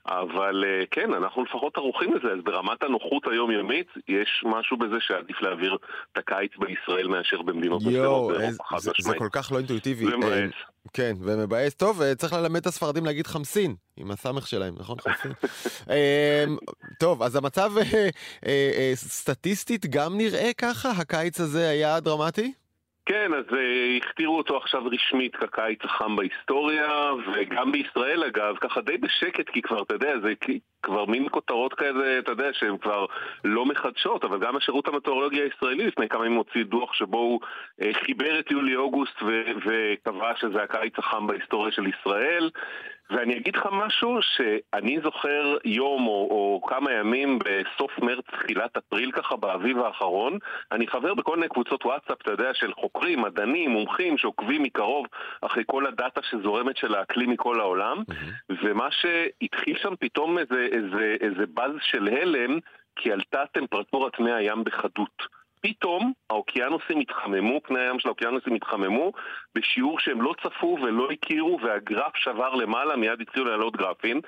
[0.05, 5.41] אבל uh, כן, אנחנו לפחות ערוכים לזה, אז ברמת הנוחות היומיומית, יש משהו בזה שעדיף
[5.41, 5.77] להעביר
[6.11, 8.95] את הקיץ בישראל מאשר במדינות מסוימות באירופה, חד משמעית.
[8.99, 10.13] זה כל כך לא אינטואיטיבי.
[10.13, 10.51] ומבאס.
[10.93, 11.73] כן, ומבאס.
[11.73, 14.97] טוב, צריך ללמד את הספרדים להגיד חמסין, עם הסמך שלהם, נכון?
[14.99, 15.31] חמסין.
[16.47, 16.57] אמ,
[16.99, 18.09] טוב, אז המצב אה,
[18.45, 20.91] אה, סטטיסטית גם נראה ככה?
[20.91, 22.53] הקיץ הזה היה דרמטי?
[23.05, 23.55] כן, אז uh,
[23.97, 29.81] הכתירו אותו עכשיו רשמית כקיץ החם בהיסטוריה, וגם בישראל אגב, ככה די בשקט, כי כבר,
[29.83, 30.33] אתה יודע, זה
[30.85, 33.05] כבר מין כותרות כאלה, אתה יודע, שהן כבר
[33.43, 37.39] לא מחדשות, אבל גם השירות המטאורולוגי הישראלי לפני כמה ימים הוציא דוח שבו הוא
[37.81, 39.23] uh, חיבר את יולי-אוגוסט
[39.65, 42.49] וקבע שזה הקיץ החם בהיסטוריה של ישראל.
[43.09, 49.11] ואני אגיד לך משהו שאני זוכר יום או, או כמה ימים בסוף מרץ, תחילת אפריל
[49.11, 50.37] ככה, באביב האחרון,
[50.71, 55.05] אני חבר בכל מיני קבוצות וואטסאפ, אתה יודע, של חוקרים, מדענים, מומחים, שעוקבים מקרוב
[55.41, 58.53] אחרי כל הדאטה שזורמת של האקלים מכל העולם, mm-hmm.
[58.63, 62.59] ומה שהתחיל שם פתאום איזה, איזה, איזה באז של הלם,
[62.95, 65.35] כי עלתה טמפרטורת מי הים בחדות.
[65.61, 69.11] פתאום האוקיינוסים התחממו, פני הים של האוקיינוסים התחממו
[69.55, 74.21] בשיעור שהם לא צפו ולא הכירו והגרף שבר למעלה, מיד התחילו לעלות גרפים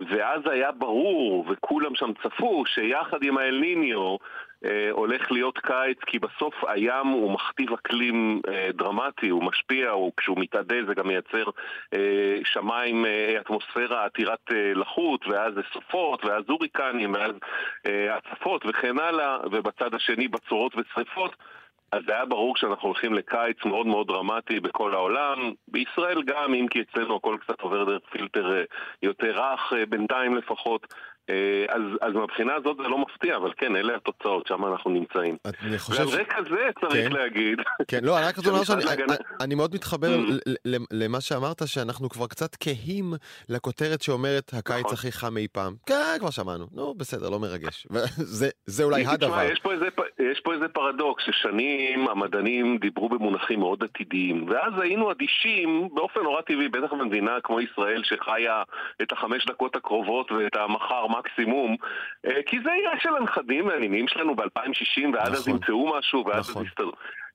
[0.00, 4.16] ואז היה ברור, וכולם שם צפו, שיחד עם האלניניו אה,
[4.90, 10.38] הולך להיות קיץ, כי בסוף הים הוא מכתיב אקלים אה, דרמטי, הוא משפיע, הוא, כשהוא
[10.40, 11.44] מתאדה זה גם מייצר
[11.94, 17.32] אה, שמיים, אה, אטמוספירה עתירת אה, לחות, ואז סופות, ואז הוריקנים, ואז
[17.86, 21.36] אה, הצפות וכן הלאה, ובצד השני בצורות ושריפות.
[21.92, 26.80] אז היה ברור שאנחנו הולכים לקיץ מאוד מאוד דרמטי בכל העולם, בישראל גם, אם כי
[26.82, 28.64] אצלנו הכל קצת עובר דרך פילטר אה,
[29.02, 30.98] יותר רך, אה, בינתיים לפחות, אה,
[31.68, 35.36] אז, אז מהבחינה הזאת זה לא מפתיע, אבל כן, אלה התוצאות, שם אנחנו נמצאים.
[35.62, 36.06] אני חושב...
[36.08, 37.12] ועל רקע זה צריך כן.
[37.12, 37.58] להגיד...
[37.88, 38.84] כן, לא, רק רוצה לומר שאני
[39.40, 40.68] אני- מאוד מתחבר Mm.
[40.92, 43.12] למה שאמרת, שאנחנו כבר קצת כהים
[43.48, 44.92] לכותרת שאומרת הקיץ נכון.
[44.94, 45.74] הכי חם אי פעם.
[45.86, 46.66] כן, כבר שמענו.
[46.72, 47.86] נו, בסדר, לא מרגש.
[47.90, 49.42] וזה- זה אולי הדבר.
[49.52, 49.86] יש פה, איזה,
[50.32, 56.40] יש פה איזה פרדוקס, ששנים המדענים דיברו במונחים מאוד עתידיים, ואז היינו אדישים באופן נורא
[56.40, 58.62] טבעי, בטח במדינה כמו ישראל שחיה
[59.02, 61.76] את החמש דקות הקרובות ואת המחר מקסימום,
[62.26, 65.52] אה, כי זה יהיה של הנכדים והנינים שלנו ב-2060, ועד אז נכון.
[65.52, 66.62] ימצאו משהו, ואז נכון.
[66.62, 66.90] זה יסתדר.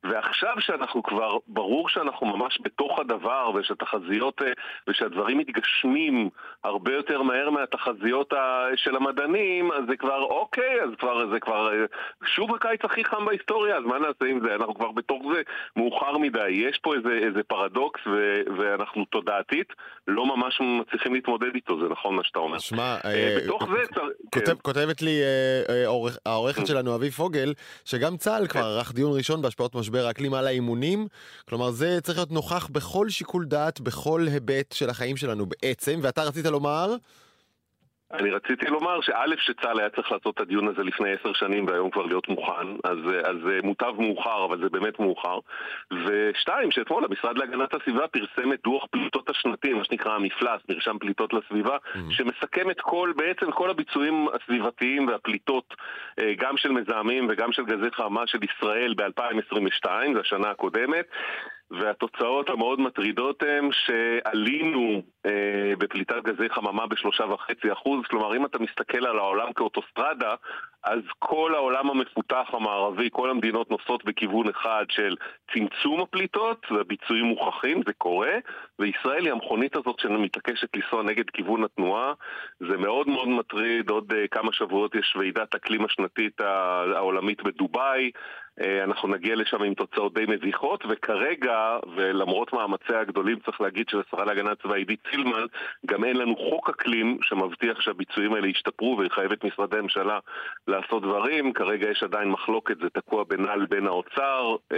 [0.10, 4.48] ועכשיו שאנחנו כבר, ברור שאנחנו ממש בתוך הדבר, ושהתחזיות, אה,
[4.88, 6.30] ושהדברים מתגשמים
[6.64, 11.74] הרבה יותר מהר מהתחזיות ה- של המדענים, אז זה כבר אוקיי, אז כבר, זה כבר
[11.74, 11.86] אה,
[12.26, 14.56] שוב הקיץ הכי חם בהיסטוריה, אז מה נעשה עם זה?
[14.56, 15.42] אנחנו כבר בתוך זה
[15.76, 16.50] מאוחר מדי.
[16.50, 19.74] יש פה איזה, איזה פרדוקס, ו, ואנחנו תודעתית
[20.08, 22.60] לא ממש מצליחים להתמודד איתו, זה נכון מה שאתה אומר.
[22.60, 24.08] שמע, אה, אה, בתוך זה צריך...
[24.34, 25.86] כותב, כותבת לי אה, אה,
[26.26, 27.54] העורכת שלנו, אביב פוגל,
[27.86, 31.08] שגם צה"ל כבר ערך דיון ראשון בהשפעות משבר האקלים על האימונים.
[31.50, 36.00] כלומר, זה צריך להיות נוכח בכל שיקול דעת, בכל היבט של החיים שלנו בעצם.
[36.04, 36.96] ואתה רצית לומר,
[38.14, 41.90] אני רציתי לומר שא' שצה"ל היה צריך לעשות את הדיון הזה לפני עשר שנים והיום
[41.90, 45.40] כבר להיות מוכן, אז, אז אה, מוטב מאוחר, אבל זה באמת מאוחר.
[45.92, 51.34] ושתיים, שאתמול המשרד להגנת הסביבה פרסם את דוח פליטות השנתי, מה שנקרא המפלס, מרשם פליטות
[51.34, 51.78] לסביבה,
[52.10, 55.74] שמסכם את כל, בעצם כל הביצועים הסביבתיים והפליטות,
[56.20, 61.06] אה, גם של מזהמים וגם של גזי חממה של ישראל ב-2022, זו השנה הקודמת.
[61.72, 68.60] והתוצאות המאוד מטרידות הן שעלינו אה, בפליטת גזי חממה בשלושה וחצי אחוז, כלומר אם אתה
[68.60, 70.36] מסתכל על העולם כאוטוסטרדה,
[70.84, 75.16] אז כל העולם המפותח המערבי, כל המדינות נוסעות בכיוון אחד של
[75.54, 78.34] צמצום הפליטות, והביצועים מוכחים, זה קורה,
[78.80, 82.14] וישראל היא המכונית הזאת שמתעקשת לנסוע נגד כיוון התנועה,
[82.60, 86.42] זה מאוד מאוד מטריד, עוד אה, כמה שבועות יש ועידת אקלים השנתית
[86.96, 88.12] העולמית בדובאי,
[88.62, 94.26] אה, אנחנו נגיע לשם עם תוצאות די מביכות, וכרגע, ולמרות מאמציה הגדולים, צריך להגיד שלשרה
[94.26, 95.46] להגנת צבא עידית סילמן,
[95.86, 100.20] גם אין לנו חוק אקלים שמבטיח שהביצועים האלה ישתפרו ויחייב את משרדי הממשלה
[100.68, 101.54] לעשות דברים.
[101.54, 104.78] כרגע יש עדיין מחלוקת, זה תקוע בינה לבין האוצר, אה,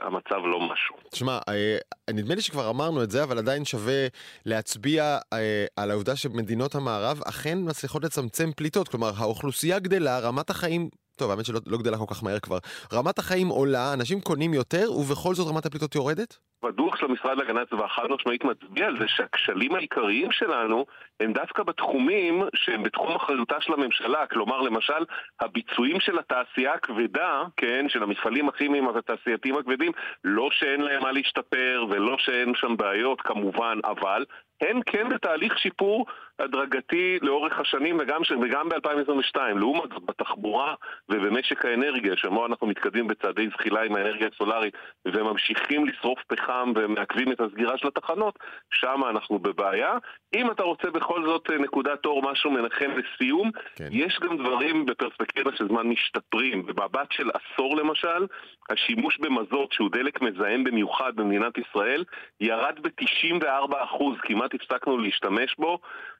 [0.00, 0.96] המצב לא משהו.
[1.10, 1.76] תשמע, אה,
[2.10, 4.06] נדמה לי שכבר אמרנו את זה, אבל עדיין שווה
[4.46, 8.88] להצביע אה, על העובדה שמדינות המערב אכן מצליחות לצמצם פליטות.
[8.88, 10.88] כלומר, האוכלוסייה גדלה, רמת החיים...
[11.16, 12.58] טוב, האמת שלא לא גדלה כל כך מהר כבר.
[12.92, 16.38] רמת החיים עולה, אנשים קונים יותר, ובכל זאת רמת הפליטות יורדת?
[16.62, 20.86] הדוח של המשרד להגנת הסביבה חד משמעית מצביע על זה שהכשלים העיקריים שלנו
[21.20, 25.04] הם דווקא בתחומים שהם בתחום אחריותה של הממשלה, כלומר למשל
[25.40, 29.92] הביצועים של התעשייה הכבדה, כן, של המפעלים הכימיים והתעשייתיים הכבדים,
[30.24, 34.24] לא שאין להם מה להשתפר ולא שאין שם בעיות כמובן, אבל
[34.60, 36.06] הם כן בתהליך שיפור
[36.38, 38.32] הדרגתי לאורך השנים וגם, ש...
[38.42, 39.38] וגם ב-2022.
[39.56, 40.74] לעומת זאת, בתחבורה
[41.08, 44.74] ובמשק האנרגיה, שבו אנחנו מתקדמים בצעדי זחילה עם האנרגיה הסולארית
[45.04, 48.38] וממשיכים לשרוף פחם ומעכבים את הסגירה של התחנות,
[48.70, 49.98] שם אנחנו בבעיה.
[50.34, 53.88] אם אתה רוצה בכל זאת אה, נקודת אור, משהו מנחם לסיום, כן.
[53.90, 56.66] יש גם דברים בפרספקטיבה של זמן משתפרים.
[56.66, 58.26] במבט של עשור למשל,
[58.70, 62.04] השימוש במזוט, שהוא דלק מזהם במיוחד במדינת ישראל,
[62.40, 65.78] ירד ב-94%, כמעט הפסקנו להשתמש בו,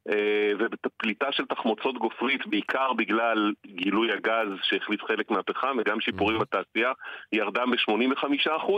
[0.08, 6.92] אה, ובפליטה של תחמוצות גופרית, בעיקר בגלל גילוי הגז שהחליף חלק מהפחם, וגם שיפורים בתעשייה,
[7.32, 8.72] ירדה ב-85%.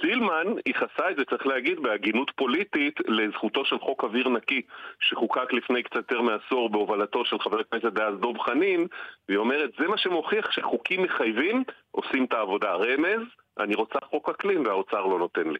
[0.00, 4.62] סילמן ייחסה את זה, צריך להגיד, בהגינות פוליטית לזכותו של חוק אוויר נקי
[5.00, 8.86] שחוקק לפני קצת יותר מעשור בהובלתו של חבר הכנסת דאז דב חנין
[9.28, 12.74] והיא אומרת, זה מה שמוכיח שחוקים מחייבים עושים את העבודה.
[12.74, 13.22] רמז,
[13.60, 15.58] אני רוצה חוק אקלים והאוצר לא נותן לי.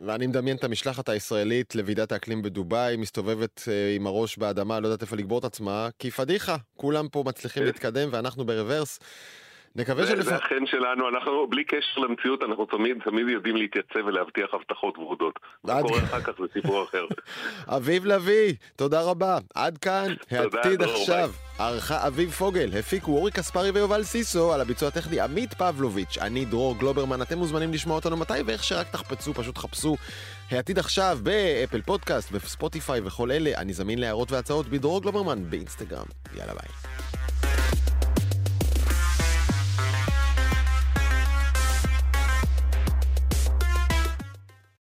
[0.00, 5.02] ואני מדמיין את המשלחת הישראלית לוועידת האקלים בדובאי, מסתובבת אה, עם הראש באדמה, לא יודעת
[5.02, 7.66] איפה לגבור את עצמה, כי פדיחה, כולם פה מצליחים כן.
[7.66, 8.98] להתקדם ואנחנו ברוורס.
[9.76, 10.24] נקווה שלפ...
[10.24, 15.38] זה החן שלנו, אנחנו בלי קשר למציאות, אנחנו תמיד, תמיד יודעים להתייצב ולהבטיח הבטחות ורודות.
[15.64, 17.04] מה קורה אחר כך זה סיפור אחר.
[17.76, 19.38] אביב לביא, תודה רבה.
[19.54, 21.30] עד כאן, העתיד עכשיו.
[21.58, 26.78] ערכה אביב פוגל, הפיקו אורי קספרי ויובל סיסו, על הביצוע הטכני עמית פבלוביץ', אני דרור
[26.78, 29.96] גלוברמן, אתם מוזמנים לשמוע אותנו מתי ואיך שרק תחפצו, פשוט חפשו
[30.50, 33.50] העתיד עכשיו באפל פודקאסט, בספוטיפיי וכל אלה.
[33.56, 36.06] אני זמין להערות והצעות בדרור גלוברמן באינסטגרם.
[36.36, 37.11] יאללה ביי.